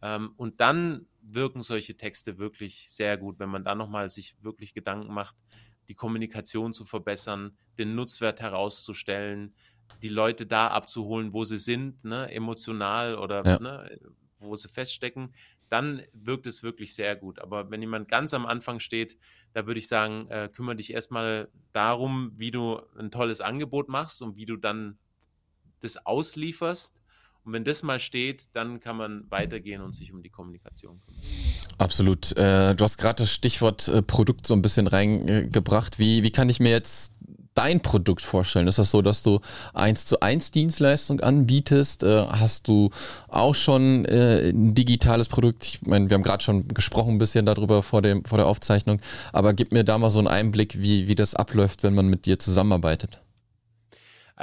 Ähm, 0.00 0.34
und 0.36 0.60
dann 0.60 1.06
wirken 1.20 1.62
solche 1.62 1.96
Texte 1.96 2.38
wirklich 2.38 2.90
sehr 2.90 3.16
gut, 3.16 3.38
wenn 3.38 3.48
man 3.48 3.64
da 3.64 3.74
nochmal 3.74 4.08
sich 4.08 4.42
wirklich 4.42 4.74
Gedanken 4.74 5.12
macht, 5.12 5.36
die 5.88 5.94
Kommunikation 5.94 6.72
zu 6.72 6.84
verbessern, 6.84 7.56
den 7.78 7.94
Nutzwert 7.94 8.40
herauszustellen, 8.40 9.54
die 10.02 10.08
Leute 10.08 10.46
da 10.46 10.68
abzuholen, 10.68 11.32
wo 11.32 11.44
sie 11.44 11.58
sind, 11.58 12.04
ne, 12.04 12.30
emotional 12.32 13.16
oder 13.16 13.44
ja. 13.44 13.58
ne, 13.58 13.98
wo 14.38 14.56
sie 14.56 14.68
feststecken, 14.68 15.32
dann 15.68 16.02
wirkt 16.14 16.46
es 16.46 16.62
wirklich 16.62 16.94
sehr 16.94 17.16
gut. 17.16 17.38
Aber 17.38 17.70
wenn 17.70 17.80
jemand 17.80 18.08
ganz 18.08 18.34
am 18.34 18.44
Anfang 18.44 18.78
steht, 18.78 19.18
da 19.54 19.66
würde 19.66 19.78
ich 19.78 19.88
sagen, 19.88 20.28
äh, 20.28 20.50
kümmere 20.52 20.76
dich 20.76 20.92
erstmal 20.92 21.48
darum, 21.72 22.32
wie 22.36 22.50
du 22.50 22.80
ein 22.98 23.10
tolles 23.10 23.40
Angebot 23.40 23.88
machst 23.88 24.20
und 24.22 24.36
wie 24.36 24.46
du 24.46 24.56
dann 24.56 24.98
das 25.82 26.04
auslieferst. 26.06 26.94
Und 27.44 27.52
wenn 27.52 27.64
das 27.64 27.82
mal 27.82 27.98
steht, 27.98 28.44
dann 28.52 28.78
kann 28.78 28.96
man 28.96 29.28
weitergehen 29.28 29.82
und 29.82 29.94
sich 29.94 30.12
um 30.12 30.22
die 30.22 30.30
Kommunikation 30.30 31.00
kümmern. 31.00 31.20
Absolut. 31.78 32.36
Äh, 32.36 32.74
du 32.76 32.84
hast 32.84 32.98
gerade 32.98 33.24
das 33.24 33.32
Stichwort 33.32 33.88
äh, 33.88 34.00
Produkt 34.02 34.46
so 34.46 34.54
ein 34.54 34.62
bisschen 34.62 34.86
reingebracht. 34.86 35.98
Wie, 35.98 36.22
wie 36.22 36.30
kann 36.30 36.48
ich 36.48 36.60
mir 36.60 36.70
jetzt 36.70 37.12
dein 37.54 37.80
Produkt 37.80 38.22
vorstellen? 38.22 38.68
Ist 38.68 38.78
das 38.78 38.90
so, 38.90 39.02
dass 39.02 39.22
du 39.22 39.40
eins 39.74 40.06
zu 40.06 40.20
eins 40.20 40.50
Dienstleistung 40.50 41.20
anbietest? 41.20 42.02
Äh, 42.02 42.26
hast 42.26 42.68
du 42.68 42.90
auch 43.28 43.54
schon 43.54 44.04
äh, 44.04 44.50
ein 44.50 44.74
digitales 44.74 45.28
Produkt? 45.28 45.64
Ich 45.66 45.82
meine, 45.82 46.08
wir 46.08 46.14
haben 46.14 46.22
gerade 46.22 46.42
schon 46.42 46.68
gesprochen 46.68 47.14
ein 47.14 47.18
bisschen 47.18 47.46
darüber 47.46 47.82
vor, 47.82 48.02
dem, 48.02 48.24
vor 48.24 48.38
der 48.38 48.46
Aufzeichnung, 48.46 49.00
aber 49.32 49.54
gib 49.54 49.72
mir 49.72 49.84
da 49.84 49.98
mal 49.98 50.10
so 50.10 50.18
einen 50.18 50.28
Einblick, 50.28 50.80
wie, 50.80 51.08
wie 51.08 51.14
das 51.14 51.34
abläuft, 51.34 51.82
wenn 51.82 51.94
man 51.94 52.08
mit 52.08 52.26
dir 52.26 52.38
zusammenarbeitet. 52.38 53.21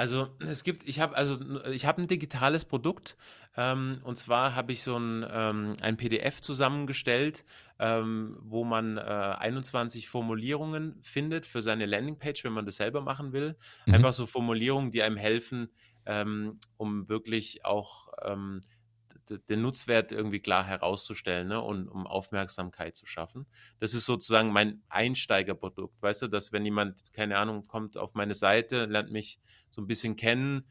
Also 0.00 0.28
es 0.38 0.64
gibt, 0.64 0.88
ich 0.88 0.98
habe 0.98 1.14
also 1.14 1.38
ich 1.70 1.84
habe 1.84 2.00
ein 2.00 2.08
digitales 2.08 2.64
Produkt 2.64 3.18
ähm, 3.54 4.00
und 4.02 4.16
zwar 4.16 4.54
habe 4.54 4.72
ich 4.72 4.82
so 4.82 4.96
ein, 4.96 5.26
ähm, 5.30 5.74
ein 5.82 5.98
PDF 5.98 6.40
zusammengestellt, 6.40 7.44
ähm, 7.78 8.38
wo 8.40 8.64
man 8.64 8.96
äh, 8.96 9.00
21 9.02 10.08
Formulierungen 10.08 10.98
findet 11.02 11.44
für 11.44 11.60
seine 11.60 11.84
Landingpage, 11.84 12.44
wenn 12.44 12.54
man 12.54 12.64
das 12.64 12.76
selber 12.76 13.02
machen 13.02 13.34
will. 13.34 13.58
Mhm. 13.84 13.96
Einfach 13.96 14.14
so 14.14 14.24
Formulierungen, 14.24 14.90
die 14.90 15.02
einem 15.02 15.18
helfen, 15.18 15.68
ähm, 16.06 16.58
um 16.78 17.10
wirklich 17.10 17.66
auch 17.66 18.08
ähm, 18.24 18.62
den 19.38 19.62
Nutzwert 19.62 20.12
irgendwie 20.12 20.40
klar 20.40 20.64
herauszustellen 20.64 21.48
ne? 21.48 21.60
und 21.60 21.88
um 21.88 22.06
Aufmerksamkeit 22.06 22.96
zu 22.96 23.06
schaffen. 23.06 23.46
Das 23.78 23.94
ist 23.94 24.04
sozusagen 24.04 24.52
mein 24.52 24.82
Einsteigerprodukt. 24.88 26.00
Weißt 26.02 26.22
du, 26.22 26.28
dass 26.28 26.52
wenn 26.52 26.64
jemand, 26.64 27.12
keine 27.12 27.38
Ahnung, 27.38 27.66
kommt 27.66 27.96
auf 27.96 28.14
meine 28.14 28.34
Seite, 28.34 28.86
lernt 28.86 29.10
mich 29.10 29.40
so 29.70 29.82
ein 29.82 29.86
bisschen 29.86 30.16
kennen, 30.16 30.64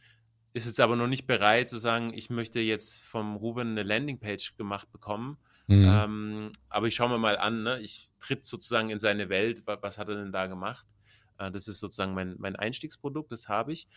ist 0.54 0.66
jetzt 0.66 0.80
aber 0.80 0.96
noch 0.96 1.08
nicht 1.08 1.28
bereit 1.28 1.70
zu 1.70 1.78
sagen, 1.78 2.12
ich 2.14 2.30
möchte 2.30 2.60
jetzt 2.60 3.02
vom 3.02 3.36
Ruben 3.36 3.70
eine 3.70 3.84
Landingpage 3.84 4.58
gemacht 4.58 4.92
bekommen. 4.92 5.38
Mhm. 5.68 5.86
Ähm, 5.88 6.52
aber 6.70 6.88
ich 6.88 6.96
schaue 6.96 7.10
mir 7.10 7.20
mal 7.20 7.38
an, 7.38 7.64
ne? 7.64 7.80
ich 7.80 8.12
tritt 8.20 8.44
sozusagen 8.46 8.90
in 8.90 8.98
seine 8.98 9.30
Welt, 9.30 9.64
was 9.66 10.00
hat 10.00 10.10
er 10.10 10.16
denn 10.16 10.32
da 10.32 10.48
gemacht? 10.48 10.88
Äh, 11.38 11.52
das 11.52 11.68
ist 11.68 11.80
sozusagen 11.80 12.14
mein, 12.14 12.36
mein 12.40 12.56
Einstiegsprodukt, 12.56 13.32
das 13.32 13.48
habe 13.48 13.74
ich. 13.74 13.88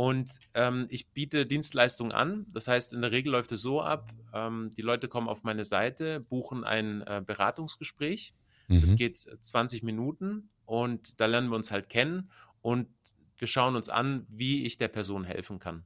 Und 0.00 0.30
ähm, 0.54 0.86
ich 0.88 1.10
biete 1.10 1.44
Dienstleistungen 1.44 2.10
an. 2.12 2.46
Das 2.54 2.68
heißt, 2.68 2.94
in 2.94 3.02
der 3.02 3.12
Regel 3.12 3.32
läuft 3.32 3.52
es 3.52 3.60
so 3.60 3.82
ab, 3.82 4.10
ähm, 4.32 4.70
die 4.74 4.80
Leute 4.80 5.08
kommen 5.08 5.28
auf 5.28 5.42
meine 5.42 5.66
Seite, 5.66 6.20
buchen 6.20 6.64
ein 6.64 7.02
äh, 7.02 7.22
Beratungsgespräch. 7.22 8.32
Das 8.80 8.94
geht 8.96 9.18
20 9.18 9.82
Minuten 9.82 10.48
und 10.64 11.20
da 11.20 11.26
lernen 11.26 11.50
wir 11.50 11.56
uns 11.56 11.70
halt 11.70 11.90
kennen 11.90 12.30
und 12.62 12.88
wir 13.36 13.46
schauen 13.46 13.76
uns 13.76 13.90
an, 13.90 14.24
wie 14.30 14.64
ich 14.64 14.78
der 14.78 14.88
Person 14.88 15.24
helfen 15.24 15.58
kann. 15.58 15.84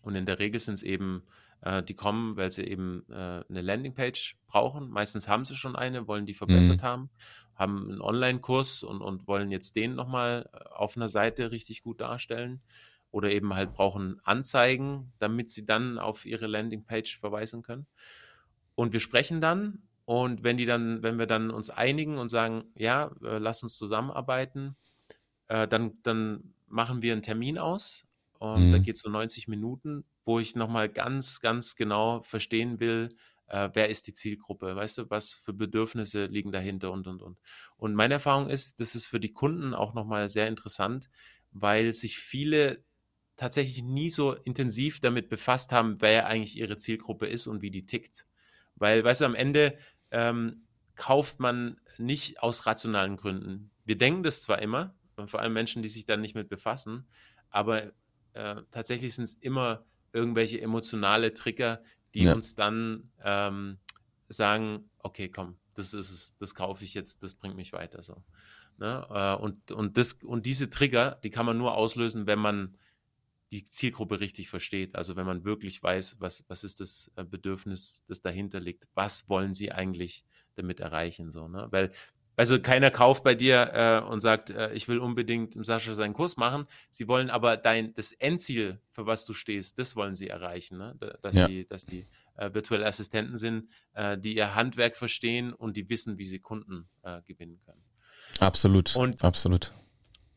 Und 0.00 0.14
in 0.14 0.24
der 0.24 0.38
Regel 0.38 0.58
sind 0.58 0.74
es 0.74 0.82
eben, 0.82 1.24
äh, 1.60 1.82
die 1.82 1.92
kommen, 1.94 2.38
weil 2.38 2.50
sie 2.50 2.64
eben 2.64 3.04
äh, 3.10 3.44
eine 3.50 3.60
Landingpage 3.60 4.38
brauchen. 4.46 4.88
Meistens 4.88 5.28
haben 5.28 5.44
sie 5.44 5.56
schon 5.56 5.76
eine, 5.76 6.08
wollen 6.08 6.24
die 6.24 6.32
verbessert 6.32 6.80
Mhm. 6.80 6.86
haben, 6.86 7.10
haben 7.54 7.90
einen 7.90 8.00
Online-Kurs 8.00 8.82
und, 8.82 9.02
und 9.02 9.26
wollen 9.26 9.50
jetzt 9.50 9.76
den 9.76 9.94
nochmal 9.94 10.48
äh, 10.54 10.58
auf 10.70 10.96
einer 10.96 11.08
Seite 11.08 11.50
richtig 11.50 11.82
gut 11.82 12.00
darstellen. 12.00 12.62
Oder 13.10 13.32
eben 13.32 13.54
halt 13.54 13.72
brauchen 13.72 14.20
Anzeigen, 14.24 15.12
damit 15.18 15.50
sie 15.50 15.64
dann 15.64 15.98
auf 15.98 16.26
ihre 16.26 16.46
Landingpage 16.46 17.18
verweisen 17.18 17.62
können. 17.62 17.86
Und 18.74 18.92
wir 18.92 19.00
sprechen 19.00 19.40
dann 19.40 19.82
und 20.04 20.42
wenn 20.42 20.56
die 20.56 20.66
dann, 20.66 21.02
wenn 21.02 21.18
wir 21.18 21.26
dann 21.26 21.50
uns 21.50 21.70
einigen 21.70 22.18
und 22.18 22.28
sagen, 22.28 22.64
ja, 22.76 23.10
äh, 23.22 23.38
lass 23.38 23.62
uns 23.62 23.76
zusammenarbeiten, 23.76 24.76
äh, 25.48 25.68
dann, 25.68 25.98
dann 26.02 26.54
machen 26.66 27.02
wir 27.02 27.12
einen 27.12 27.22
Termin 27.22 27.58
aus. 27.58 28.06
Und 28.38 28.72
da 28.72 28.78
Mhm. 28.78 28.80
geht 28.80 28.96
es 28.96 29.02
so 29.02 29.10
90 29.10 29.48
Minuten, 29.48 30.04
wo 30.24 30.38
ich 30.40 30.56
nochmal 30.56 30.88
ganz, 30.88 31.40
ganz 31.40 31.76
genau 31.76 32.22
verstehen 32.22 32.80
will, 32.80 33.16
äh, 33.48 33.70
wer 33.74 33.88
ist 33.90 34.06
die 34.06 34.14
Zielgruppe, 34.14 34.76
weißt 34.76 34.98
du, 34.98 35.10
was 35.10 35.34
für 35.34 35.52
Bedürfnisse 35.52 36.26
liegen 36.26 36.52
dahinter 36.52 36.92
und, 36.92 37.06
und, 37.06 37.20
und. 37.22 37.40
Und 37.76 37.94
meine 37.94 38.14
Erfahrung 38.14 38.48
ist, 38.48 38.80
das 38.80 38.94
ist 38.94 39.06
für 39.06 39.20
die 39.20 39.32
Kunden 39.32 39.74
auch 39.74 39.92
nochmal 39.94 40.28
sehr 40.28 40.48
interessant, 40.48 41.10
weil 41.50 41.92
sich 41.92 42.18
viele 42.18 42.84
tatsächlich 43.40 43.82
nie 43.82 44.10
so 44.10 44.34
intensiv 44.34 45.00
damit 45.00 45.30
befasst 45.30 45.72
haben, 45.72 45.96
wer 46.02 46.26
eigentlich 46.26 46.56
ihre 46.58 46.76
Zielgruppe 46.76 47.26
ist 47.26 47.46
und 47.46 47.62
wie 47.62 47.70
die 47.70 47.86
tickt. 47.86 48.26
Weil, 48.76 49.02
weißt 49.02 49.22
du, 49.22 49.24
am 49.24 49.34
Ende 49.34 49.78
ähm, 50.10 50.66
kauft 50.94 51.40
man 51.40 51.80
nicht 51.96 52.42
aus 52.42 52.66
rationalen 52.66 53.16
Gründen. 53.16 53.70
Wir 53.86 53.96
denken 53.96 54.22
das 54.22 54.42
zwar 54.42 54.60
immer, 54.60 54.94
vor 55.24 55.40
allem 55.40 55.54
Menschen, 55.54 55.82
die 55.82 55.88
sich 55.88 56.04
dann 56.04 56.20
nicht 56.20 56.34
mit 56.34 56.50
befassen, 56.50 57.08
aber 57.48 57.92
äh, 58.34 58.56
tatsächlich 58.70 59.14
sind 59.14 59.24
es 59.24 59.36
immer 59.36 59.86
irgendwelche 60.12 60.60
emotionale 60.60 61.32
Trigger, 61.32 61.82
die 62.14 62.24
Ja. 62.24 62.34
uns 62.34 62.56
dann 62.56 63.10
ähm, 63.24 63.78
sagen, 64.28 64.90
okay, 64.98 65.30
komm, 65.30 65.56
das 65.72 65.94
ist 65.94 66.10
es, 66.10 66.36
das 66.36 66.54
kaufe 66.54 66.84
ich 66.84 66.92
jetzt, 66.92 67.22
das 67.22 67.32
bringt 67.32 67.56
mich 67.56 67.72
weiter 67.72 68.02
so. 68.02 68.22
Ne? 68.76 69.06
Äh, 69.08 69.42
und, 69.42 69.72
und, 69.72 69.96
das, 69.96 70.12
und 70.24 70.44
diese 70.44 70.68
Trigger, 70.68 71.18
die 71.24 71.30
kann 71.30 71.46
man 71.46 71.56
nur 71.56 71.74
auslösen, 71.74 72.26
wenn 72.26 72.38
man 72.38 72.76
die 73.52 73.64
Zielgruppe 73.64 74.20
richtig 74.20 74.48
versteht. 74.48 74.94
Also 74.94 75.16
wenn 75.16 75.26
man 75.26 75.44
wirklich 75.44 75.82
weiß, 75.82 76.16
was, 76.20 76.44
was 76.48 76.64
ist 76.64 76.80
das 76.80 77.10
äh, 77.16 77.24
Bedürfnis, 77.24 78.04
das 78.06 78.20
dahinter 78.22 78.60
liegt. 78.60 78.88
Was 78.94 79.28
wollen 79.28 79.54
sie 79.54 79.72
eigentlich 79.72 80.24
damit 80.54 80.80
erreichen? 80.80 81.30
So, 81.30 81.48
ne? 81.48 81.66
Weil, 81.70 81.90
also 82.36 82.60
keiner 82.60 82.90
kauft 82.90 83.24
bei 83.24 83.34
dir 83.34 83.70
äh, 83.74 84.08
und 84.08 84.20
sagt, 84.20 84.50
äh, 84.50 84.72
ich 84.72 84.86
will 84.88 84.98
unbedingt 84.98 85.56
im 85.56 85.64
Sascha 85.64 85.94
seinen 85.94 86.14
Kurs 86.14 86.36
machen. 86.36 86.66
Sie 86.90 87.08
wollen 87.08 87.28
aber 87.28 87.56
dein, 87.56 87.92
das 87.94 88.12
Endziel, 88.12 88.80
für 88.92 89.04
was 89.06 89.26
du 89.26 89.32
stehst, 89.32 89.78
das 89.78 89.96
wollen 89.96 90.14
sie 90.14 90.28
erreichen. 90.28 90.78
Ne? 90.78 90.94
Da- 91.00 91.18
Dass 91.20 91.34
Ja. 91.34 91.46
sie, 91.48 91.66
dass 91.66 91.82
sie 91.82 92.06
äh, 92.36 92.54
virtuelle 92.54 92.86
Assistenten 92.86 93.36
sind, 93.36 93.68
äh, 93.94 94.16
die 94.16 94.36
ihr 94.36 94.54
Handwerk 94.54 94.96
verstehen 94.96 95.52
und 95.52 95.76
die 95.76 95.90
wissen, 95.90 96.18
wie 96.18 96.24
sie 96.24 96.38
Kunden 96.38 96.88
äh, 97.02 97.20
gewinnen 97.26 97.60
können. 97.66 97.82
Absolut. 98.38 98.94
Und- 98.96 99.22
Absolut. 99.24 99.74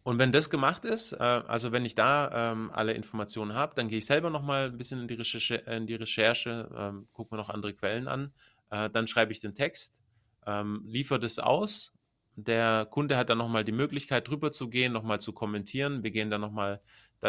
Und 0.03 0.19
wenn 0.19 0.33
das 0.33 0.49
gemacht 0.49 0.83
ist, 0.83 1.13
äh, 1.13 1.17
also 1.17 1.71
wenn 1.71 1.85
ich 1.85 1.95
da 1.95 2.51
ähm, 2.51 2.71
alle 2.73 2.93
Informationen 2.93 3.53
habe, 3.53 3.73
dann 3.75 3.87
gehe 3.87 3.99
ich 3.99 4.05
selber 4.05 4.29
nochmal 4.29 4.65
ein 4.65 4.77
bisschen 4.77 5.01
in 5.01 5.07
die 5.07 5.13
Recherche, 5.13 5.55
in 5.55 5.87
die 5.87 5.95
Recherche 5.95 6.69
ähm, 6.75 7.07
gucke 7.13 7.33
mir 7.33 7.41
noch 7.41 7.49
andere 7.49 7.73
Quellen 7.73 8.09
an, 8.09 8.33
äh, 8.69 8.89
dann 8.89 9.07
schreibe 9.07 9.31
ich 9.31 9.39
den 9.39 9.55
Text, 9.55 10.01
ähm, 10.45 10.83
liefere 10.85 11.19
das 11.19 11.39
aus. 11.39 11.93
Der 12.35 12.85
Kunde 12.85 13.15
hat 13.15 13.29
dann 13.29 13.37
nochmal 13.37 13.63
die 13.63 13.71
Möglichkeit, 13.71 14.27
drüber 14.27 14.51
zu 14.51 14.69
gehen, 14.69 14.91
nochmal 14.91 15.21
zu 15.21 15.31
kommentieren. 15.31 16.03
Wir 16.03 16.11
gehen 16.11 16.29
dann 16.31 16.41
nochmal, 16.41 16.81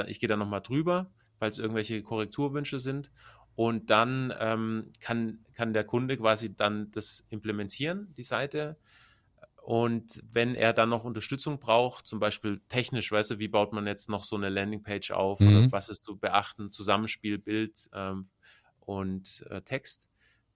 ich 0.06 0.18
gehe 0.18 0.28
dann 0.28 0.38
nochmal 0.38 0.62
drüber, 0.62 1.10
falls 1.38 1.58
irgendwelche 1.58 2.02
Korrekturwünsche 2.02 2.78
sind. 2.78 3.10
Und 3.54 3.90
dann 3.90 4.32
kann, 5.00 5.44
kann 5.52 5.74
der 5.74 5.84
Kunde 5.84 6.16
quasi 6.16 6.56
dann 6.56 6.90
das 6.92 7.26
implementieren, 7.28 8.14
die 8.16 8.22
Seite. 8.22 8.78
Und 9.64 10.22
wenn 10.30 10.54
er 10.54 10.74
dann 10.74 10.90
noch 10.90 11.04
Unterstützung 11.04 11.58
braucht, 11.58 12.06
zum 12.06 12.20
Beispiel 12.20 12.60
technisch, 12.68 13.10
weißt 13.10 13.30
du, 13.30 13.38
wie 13.38 13.48
baut 13.48 13.72
man 13.72 13.86
jetzt 13.86 14.10
noch 14.10 14.24
so 14.24 14.36
eine 14.36 14.50
Landingpage 14.50 15.10
auf 15.12 15.40
Mhm. 15.40 15.48
oder 15.48 15.72
was 15.72 15.88
ist 15.88 16.04
zu 16.04 16.18
beachten, 16.18 16.70
Zusammenspiel, 16.70 17.38
Bild 17.38 17.88
ähm, 17.94 18.28
und 18.80 19.42
äh, 19.48 19.62
Text, 19.62 20.08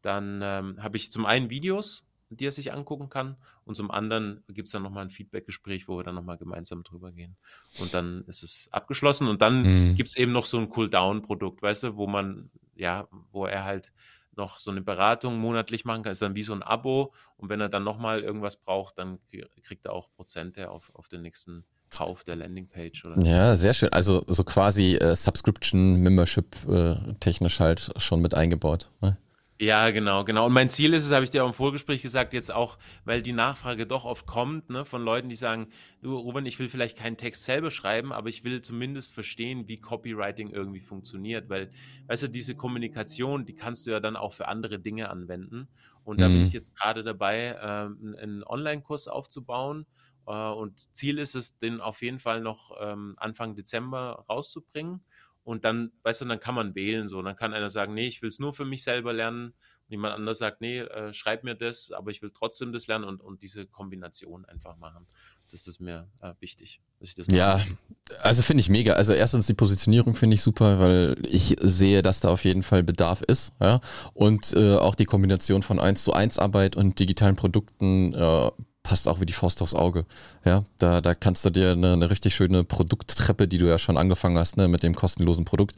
dann 0.02 0.40
ähm, 0.42 0.82
habe 0.82 0.98
ich 0.98 1.10
zum 1.10 1.24
einen 1.24 1.48
Videos, 1.48 2.06
die 2.28 2.44
er 2.46 2.52
sich 2.52 2.74
angucken 2.74 3.08
kann 3.08 3.38
und 3.64 3.76
zum 3.76 3.90
anderen 3.90 4.44
gibt 4.48 4.66
es 4.68 4.72
dann 4.72 4.82
nochmal 4.82 5.04
ein 5.06 5.10
Feedbackgespräch, 5.10 5.88
wo 5.88 5.96
wir 5.96 6.04
dann 6.04 6.14
nochmal 6.14 6.36
gemeinsam 6.36 6.82
drüber 6.82 7.10
gehen. 7.10 7.38
Und 7.80 7.94
dann 7.94 8.24
ist 8.26 8.42
es 8.42 8.68
abgeschlossen 8.72 9.26
und 9.26 9.40
dann 9.40 9.62
Mhm. 9.62 9.94
gibt 9.94 10.10
es 10.10 10.16
eben 10.16 10.32
noch 10.32 10.44
so 10.44 10.58
ein 10.58 10.68
Cool-Down-Produkt, 10.76 11.62
weißt 11.62 11.84
du, 11.84 11.96
wo 11.96 12.06
man, 12.06 12.50
ja, 12.74 13.08
wo 13.32 13.46
er 13.46 13.64
halt 13.64 13.90
noch 14.38 14.58
so 14.58 14.70
eine 14.70 14.80
Beratung 14.80 15.38
monatlich 15.38 15.84
machen 15.84 16.02
kann, 16.02 16.12
ist 16.12 16.22
dann 16.22 16.34
wie 16.34 16.42
so 16.42 16.54
ein 16.54 16.62
Abo 16.62 17.12
und 17.36 17.50
wenn 17.50 17.60
er 17.60 17.68
dann 17.68 17.84
nochmal 17.84 18.22
irgendwas 18.22 18.56
braucht, 18.56 18.98
dann 18.98 19.18
kriegt 19.62 19.84
er 19.84 19.92
auch 19.92 20.08
Prozente 20.16 20.70
auf, 20.70 20.90
auf 20.94 21.08
den 21.08 21.20
nächsten 21.20 21.64
Kauf 21.90 22.24
der 22.24 22.36
Landingpage 22.36 23.04
oder 23.04 23.18
Ja, 23.22 23.56
sehr 23.56 23.74
schön. 23.74 23.92
Also 23.92 24.22
so 24.26 24.44
quasi 24.44 24.94
äh, 24.96 25.14
Subscription, 25.14 25.96
Membership 25.96 26.56
äh, 26.68 26.96
technisch 27.20 27.60
halt 27.60 27.90
schon 27.96 28.20
mit 28.20 28.34
eingebaut. 28.34 28.90
Ne? 29.00 29.16
Ja, 29.60 29.90
genau, 29.90 30.22
genau. 30.22 30.46
Und 30.46 30.52
mein 30.52 30.68
Ziel 30.68 30.94
ist 30.94 31.04
es, 31.04 31.10
habe 31.10 31.24
ich 31.24 31.32
dir 31.32 31.42
auch 31.42 31.48
im 31.48 31.52
Vorgespräch 31.52 32.00
gesagt, 32.00 32.32
jetzt 32.32 32.54
auch, 32.54 32.78
weil 33.04 33.22
die 33.22 33.32
Nachfrage 33.32 33.88
doch 33.88 34.04
oft 34.04 34.24
kommt, 34.24 34.70
ne, 34.70 34.84
von 34.84 35.02
Leuten, 35.02 35.28
die 35.28 35.34
sagen, 35.34 35.70
du, 36.00 36.16
Ruben, 36.16 36.46
ich 36.46 36.60
will 36.60 36.68
vielleicht 36.68 36.96
keinen 36.96 37.16
Text 37.16 37.44
selber 37.44 37.72
schreiben, 37.72 38.12
aber 38.12 38.28
ich 38.28 38.44
will 38.44 38.62
zumindest 38.62 39.14
verstehen, 39.14 39.66
wie 39.66 39.80
Copywriting 39.80 40.50
irgendwie 40.50 40.78
funktioniert, 40.80 41.48
weil, 41.48 41.72
weißt 42.06 42.22
du, 42.24 42.28
diese 42.28 42.54
Kommunikation, 42.54 43.46
die 43.46 43.54
kannst 43.56 43.88
du 43.88 43.90
ja 43.90 43.98
dann 43.98 44.14
auch 44.14 44.32
für 44.32 44.46
andere 44.46 44.78
Dinge 44.78 45.10
anwenden. 45.10 45.68
Und 46.04 46.20
da 46.20 46.28
bin 46.28 46.40
Mhm. 46.40 46.42
ich 46.42 46.52
jetzt 46.52 46.76
gerade 46.76 47.02
dabei, 47.02 47.58
ähm, 47.60 48.14
einen 48.16 48.44
Online-Kurs 48.44 49.08
aufzubauen. 49.08 49.86
Äh, 50.26 50.32
und 50.50 50.94
Ziel 50.94 51.18
ist 51.18 51.34
es, 51.34 51.58
den 51.58 51.80
auf 51.80 52.00
jeden 52.02 52.20
Fall 52.20 52.40
noch 52.42 52.70
ähm, 52.80 53.14
Anfang 53.18 53.56
Dezember 53.56 54.24
rauszubringen. 54.28 55.00
Und 55.48 55.64
dann, 55.64 55.92
weißt 56.02 56.20
du, 56.20 56.24
dann 56.26 56.40
kann 56.40 56.54
man 56.54 56.74
wählen 56.74 57.08
so. 57.08 57.22
Dann 57.22 57.34
kann 57.34 57.54
einer 57.54 57.70
sagen, 57.70 57.94
nee, 57.94 58.06
ich 58.06 58.20
will 58.20 58.28
es 58.28 58.38
nur 58.38 58.52
für 58.52 58.66
mich 58.66 58.82
selber 58.82 59.14
lernen. 59.14 59.46
Und 59.46 59.54
jemand 59.88 60.14
anders 60.14 60.36
sagt, 60.36 60.60
nee, 60.60 60.80
äh, 60.80 61.10
schreib 61.14 61.42
mir 61.42 61.54
das, 61.54 61.90
aber 61.90 62.10
ich 62.10 62.20
will 62.20 62.30
trotzdem 62.34 62.70
das 62.70 62.86
lernen 62.86 63.04
und, 63.06 63.22
und 63.22 63.40
diese 63.40 63.64
Kombination 63.64 64.44
einfach 64.44 64.76
machen. 64.76 65.06
Das 65.50 65.66
ist 65.66 65.80
mir 65.80 66.06
äh, 66.20 66.34
wichtig, 66.40 66.82
dass 67.00 67.08
ich 67.08 67.14
das 67.14 67.28
Ja, 67.28 67.56
mache. 67.56 67.78
also 68.20 68.42
finde 68.42 68.60
ich 68.60 68.68
mega. 68.68 68.92
Also 68.92 69.14
erstens 69.14 69.46
die 69.46 69.54
Positionierung 69.54 70.16
finde 70.16 70.34
ich 70.34 70.42
super, 70.42 70.80
weil 70.80 71.16
ich 71.22 71.56
sehe, 71.62 72.02
dass 72.02 72.20
da 72.20 72.28
auf 72.28 72.44
jeden 72.44 72.62
Fall 72.62 72.82
Bedarf 72.82 73.22
ist. 73.22 73.54
Ja? 73.58 73.80
Und 74.12 74.52
äh, 74.52 74.76
auch 74.76 74.96
die 74.96 75.06
Kombination 75.06 75.62
von 75.62 75.78
1 75.80 76.04
zu 76.04 76.12
1 76.12 76.38
Arbeit 76.38 76.76
und 76.76 76.98
digitalen 76.98 77.36
Produkten 77.36 78.12
äh, 78.12 78.50
passt 78.88 79.06
auch 79.06 79.20
wie 79.20 79.26
die 79.26 79.34
Faust 79.34 79.60
aufs 79.60 79.74
Auge. 79.74 80.06
Ja, 80.46 80.64
da, 80.78 81.02
da 81.02 81.14
kannst 81.14 81.44
du 81.44 81.50
dir 81.50 81.72
eine, 81.72 81.92
eine 81.92 82.08
richtig 82.08 82.34
schöne 82.34 82.64
Produkttreppe, 82.64 83.46
die 83.46 83.58
du 83.58 83.66
ja 83.68 83.78
schon 83.78 83.98
angefangen 83.98 84.38
hast, 84.38 84.56
ne, 84.56 84.66
mit 84.66 84.82
dem 84.82 84.94
kostenlosen 84.94 85.44
Produkt. 85.44 85.76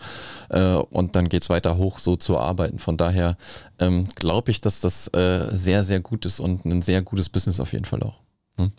Äh, 0.49 0.75
und 0.75 1.17
dann 1.17 1.29
geht's 1.29 1.51
weiter 1.51 1.77
hoch, 1.77 1.99
so 1.99 2.15
zu 2.15 2.39
arbeiten. 2.39 2.79
Von 2.79 2.97
daher 2.97 3.37
ähm, 3.81 4.05
glaube 4.15 4.53
ich, 4.53 4.61
dass 4.61 4.81
das 4.81 5.09
äh, 5.09 5.49
sehr, 5.57 5.83
sehr 5.83 5.99
gut 5.99 6.25
ist 6.25 6.39
und 6.39 6.65
ein 6.65 6.83
sehr 6.83 7.03
gutes 7.03 7.29
Business 7.29 7.59
auf 7.59 7.73
jeden 7.73 7.85
Fall 7.85 8.01
auch. 8.05 8.21
Hm? 8.59 8.71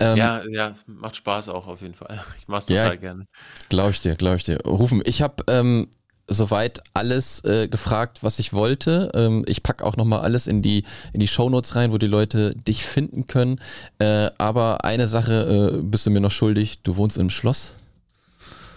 Ähm, 0.00 0.16
ja, 0.16 0.42
ja, 0.48 0.74
macht 0.86 1.14
Spaß 1.14 1.48
auch 1.50 1.68
auf 1.68 1.80
jeden 1.80 1.94
Fall. 1.94 2.20
Ich 2.36 2.48
mache 2.48 2.58
es 2.58 2.66
Ja. 2.66 2.82
total 2.82 2.98
gerne. 2.98 3.26
Glaube 3.68 3.92
ich 3.92 4.00
dir, 4.00 4.16
glaube 4.16 4.36
ich 4.36 4.42
dir. 4.42 4.58
Rufen, 4.66 5.00
ich 5.04 5.22
habe 5.22 5.44
ähm, 5.46 5.86
soweit 6.26 6.80
alles 6.94 7.44
äh, 7.44 7.68
gefragt, 7.68 8.22
was 8.22 8.38
ich 8.38 8.52
wollte. 8.52 9.10
Ähm, 9.14 9.44
ich 9.46 9.62
packe 9.62 9.84
auch 9.84 9.96
nochmal 9.96 10.20
alles 10.20 10.46
in 10.46 10.62
die, 10.62 10.84
in 11.12 11.20
die 11.20 11.28
Shownotes 11.28 11.76
rein, 11.76 11.92
wo 11.92 11.98
die 11.98 12.06
Leute 12.06 12.54
dich 12.54 12.84
finden 12.84 13.26
können. 13.26 13.60
Äh, 13.98 14.30
aber 14.38 14.84
eine 14.84 15.08
Sache 15.08 15.74
äh, 15.74 15.82
bist 15.82 16.06
du 16.06 16.10
mir 16.10 16.20
noch 16.20 16.30
schuldig. 16.30 16.82
Du 16.82 16.96
wohnst 16.96 17.18
im 17.18 17.30
Schloss. 17.30 17.74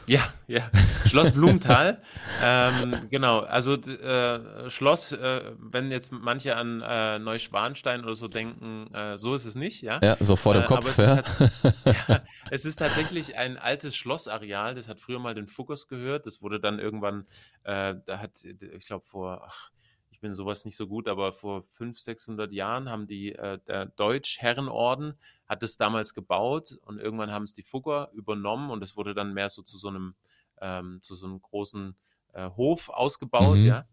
Ja, 0.09 0.21
ja. 0.47 0.61
Schloss 1.07 1.31
Blumenthal. 1.31 2.01
ähm, 2.41 3.07
genau, 3.09 3.39
also 3.41 3.73
äh, 3.75 4.69
Schloss, 4.69 5.11
äh, 5.11 5.41
wenn 5.59 5.91
jetzt 5.91 6.11
manche 6.13 6.55
an 6.55 6.81
äh, 6.81 7.19
Neuschwanstein 7.19 8.03
oder 8.05 8.15
so 8.15 8.27
denken, 8.29 8.93
äh, 8.93 9.17
so 9.17 9.33
ist 9.35 9.45
es 9.45 9.55
nicht, 9.55 9.81
ja. 9.81 9.99
Ja, 10.01 10.15
so 10.19 10.35
vor 10.37 10.53
dem 10.53 10.63
Äh, 10.63 10.65
aber 10.65 10.75
Kopf. 10.77 10.89
es 10.91 10.99
ist 10.99 11.07
Ja. 11.09 11.21
tat- 11.21 11.75
ja, 12.09 12.21
es 12.51 12.65
ist 12.65 12.77
tatsächlich 12.77 13.37
ein 13.37 13.57
altes 13.57 13.95
Schlossareal, 13.97 14.75
das 14.75 14.87
hat 14.87 14.99
früher 14.99 15.19
mal 15.19 15.35
den 15.35 15.47
Fuggers 15.47 15.87
gehört. 15.87 16.25
Das 16.25 16.41
wurde 16.41 16.59
dann 16.59 16.79
irgendwann, 16.79 17.27
äh, 17.63 17.95
da 18.05 18.19
hat, 18.19 18.31
ich 18.43 18.85
glaube, 18.87 19.05
vor, 19.05 19.43
ach, 19.45 19.71
ich 20.17 20.21
bin 20.21 20.33
sowas 20.33 20.65
nicht 20.65 20.75
so 20.75 20.87
gut, 20.87 21.07
aber 21.07 21.31
vor 21.31 21.61
500, 21.61 21.97
600 21.99 22.51
Jahren 22.51 22.89
haben 22.89 23.05
die, 23.05 23.33
äh, 23.33 23.59
der 23.67 23.85
Deutsch-Herrenorden 23.85 25.13
hat 25.45 25.61
es 25.61 25.77
damals 25.77 26.15
gebaut 26.15 26.75
und 26.81 26.97
irgendwann 26.99 27.31
haben 27.31 27.43
es 27.43 27.53
die 27.53 27.61
Fugger 27.61 28.09
übernommen 28.13 28.71
und 28.71 28.81
es 28.81 28.97
wurde 28.97 29.13
dann 29.13 29.35
mehr 29.35 29.49
so 29.49 29.61
zu 29.61 29.77
so 29.77 29.89
einem, 29.89 30.15
ähm, 30.59 30.99
zu 31.03 31.13
so 31.13 31.27
einem 31.27 31.39
großen 31.39 31.95
äh, 32.33 32.49
Hof 32.49 32.89
ausgebaut, 32.89 33.57
Mhm. 33.57 33.63
ja. 33.63 33.87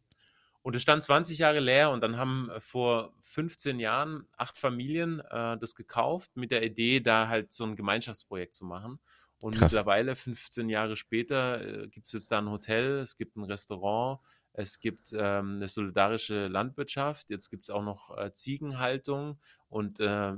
Und 0.63 0.75
es 0.75 0.81
stand 0.83 1.05
20 1.05 1.37
Jahre 1.39 1.61
leer 1.61 1.91
und 1.91 2.01
dann 2.03 2.17
haben 2.17 2.49
äh, 2.49 2.59
vor 2.61 3.13
15 3.21 3.79
Jahren 3.79 4.27
acht 4.39 4.57
Familien 4.57 5.21
äh, 5.21 5.59
das 5.59 5.75
gekauft 5.75 6.37
mit 6.37 6.51
der 6.53 6.65
Idee, 6.65 7.01
da 7.01 7.29
halt 7.29 7.53
so 7.53 7.65
ein 7.65 7.77
Gemeinschaftsprojekt 7.77 8.55
zu 8.55 8.65
machen. 8.65 8.99
Und 9.39 9.57
Krass. 9.57 9.59
mittlerweile, 9.59 10.17
15 10.17 10.71
Jahre 10.71 10.97
später, 10.97 11.85
äh, 11.85 11.89
gibt 11.89 12.07
es 12.07 12.13
jetzt 12.15 12.33
da 12.33 12.39
ein 12.39 12.49
Hotel, 12.51 13.01
es 13.01 13.19
gibt 13.19 13.37
ein 13.37 13.45
Restaurant, 13.45 14.21
es 14.57 14.79
gibt 14.79 15.13
ähm, 15.13 15.57
eine 15.57 15.67
solidarische 15.67 16.47
Landwirtschaft, 16.47 17.29
jetzt 17.29 17.51
gibt 17.51 17.65
es 17.65 17.71
auch 17.71 17.83
noch 17.83 18.17
äh, 18.17 18.33
Ziegenhaltung 18.33 19.41
und 19.69 19.99
äh, 19.99 20.33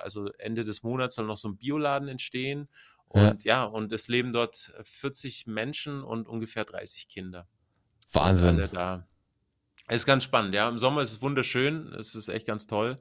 also 0.00 0.30
Ende 0.38 0.62
des 0.62 0.84
Monats 0.84 1.16
soll 1.16 1.26
noch 1.26 1.36
so 1.36 1.48
ein 1.48 1.56
Bioladen 1.56 2.08
entstehen. 2.08 2.68
Und 3.08 3.44
ja. 3.44 3.62
ja, 3.62 3.64
und 3.64 3.92
es 3.92 4.06
leben 4.06 4.32
dort 4.32 4.72
40 4.82 5.48
Menschen 5.48 6.04
und 6.04 6.28
ungefähr 6.28 6.64
30 6.64 7.08
Kinder. 7.08 7.48
Wahnsinn. 8.12 8.68
Da. 8.72 9.06
Es 9.88 9.96
ist 9.96 10.06
ganz 10.06 10.22
spannend, 10.22 10.54
ja. 10.54 10.68
Im 10.68 10.78
Sommer 10.78 11.02
ist 11.02 11.10
es 11.10 11.22
wunderschön, 11.22 11.92
es 11.98 12.14
ist 12.14 12.28
echt 12.28 12.46
ganz 12.46 12.68
toll. 12.68 13.00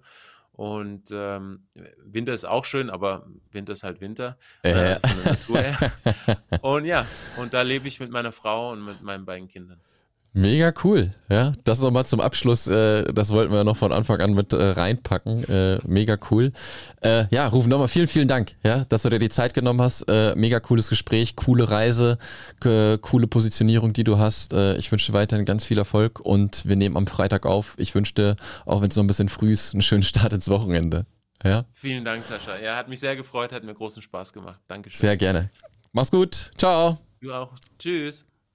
Und 0.51 1.09
ähm, 1.11 1.67
Winter 1.97 2.33
ist 2.33 2.45
auch 2.45 2.65
schön, 2.65 2.89
aber 2.89 3.27
Winter 3.51 3.73
ist 3.73 3.83
halt 3.83 4.01
Winter. 4.01 4.37
Äh. 4.63 4.73
Also 4.73 4.99
von 4.99 5.23
der 5.23 5.31
Natur 5.33 5.59
her. 5.59 5.91
und 6.61 6.85
ja, 6.85 7.05
und 7.37 7.53
da 7.53 7.61
lebe 7.61 7.87
ich 7.87 7.99
mit 7.99 8.09
meiner 8.09 8.31
Frau 8.31 8.71
und 8.71 8.83
mit 8.83 9.01
meinen 9.03 9.25
beiden 9.25 9.47
Kindern. 9.47 9.79
Mega 10.35 10.73
cool, 10.83 11.11
ja. 11.29 11.53
Das 11.63 11.79
nochmal 11.79 12.07
zum 12.07 12.19
Abschluss, 12.19 12.65
äh, 12.65 13.13
das 13.13 13.29
wollten 13.29 13.53
wir 13.53 13.63
noch 13.63 13.77
von 13.77 13.91
Anfang 13.91 14.19
an 14.19 14.33
mit 14.33 14.51
äh, 14.51 14.63
reinpacken. 14.63 15.43
Äh, 15.47 15.79
mega 15.85 16.17
cool. 16.31 16.51
Äh, 17.01 17.25
ja, 17.29 17.47
Rufen, 17.47 17.69
nochmal 17.69 17.87
vielen, 17.87 18.07
vielen 18.07 18.27
Dank, 18.27 18.55
ja, 18.63 18.83
dass 18.85 19.03
du 19.03 19.09
dir 19.09 19.19
die 19.19 19.29
Zeit 19.29 19.53
genommen 19.53 19.79
hast. 19.79 20.09
Äh, 20.09 20.33
mega 20.35 20.59
cooles 20.59 20.89
Gespräch, 20.89 21.35
coole 21.35 21.69
Reise, 21.69 22.17
coole 22.59 23.27
Positionierung, 23.27 23.93
die 23.93 24.03
du 24.03 24.17
hast. 24.17 24.53
Äh, 24.53 24.75
ich 24.77 24.91
wünsche 24.91 25.11
dir 25.11 25.17
weiterhin 25.17 25.45
ganz 25.45 25.67
viel 25.67 25.77
Erfolg 25.77 26.19
und 26.19 26.65
wir 26.65 26.77
nehmen 26.77 26.97
am 26.97 27.05
Freitag 27.05 27.45
auf. 27.45 27.75
Ich 27.77 27.93
wünsche 27.93 28.15
dir, 28.15 28.35
auch 28.65 28.81
wenn 28.81 28.89
es 28.89 28.95
noch 28.95 29.03
ein 29.03 29.07
bisschen 29.07 29.29
früh 29.29 29.51
ist, 29.51 29.75
einen 29.75 29.83
schönen 29.83 30.03
Start 30.03 30.33
ins 30.33 30.49
Wochenende. 30.49 31.05
Ja. 31.43 31.65
Vielen 31.73 32.05
Dank, 32.05 32.23
Sascha. 32.23 32.57
Ja, 32.57 32.75
hat 32.75 32.89
mich 32.89 32.99
sehr 32.99 33.15
gefreut, 33.15 33.51
hat 33.51 33.63
mir 33.63 33.75
großen 33.75 34.01
Spaß 34.01 34.33
gemacht. 34.33 34.61
Dankeschön. 34.67 34.99
Sehr 34.99 35.17
gerne. 35.17 35.51
Mach's 35.91 36.09
gut. 36.09 36.51
Ciao. 36.57 36.97
Du 37.21 37.31
auch. 37.31 37.53
Tschüss. 37.77 38.25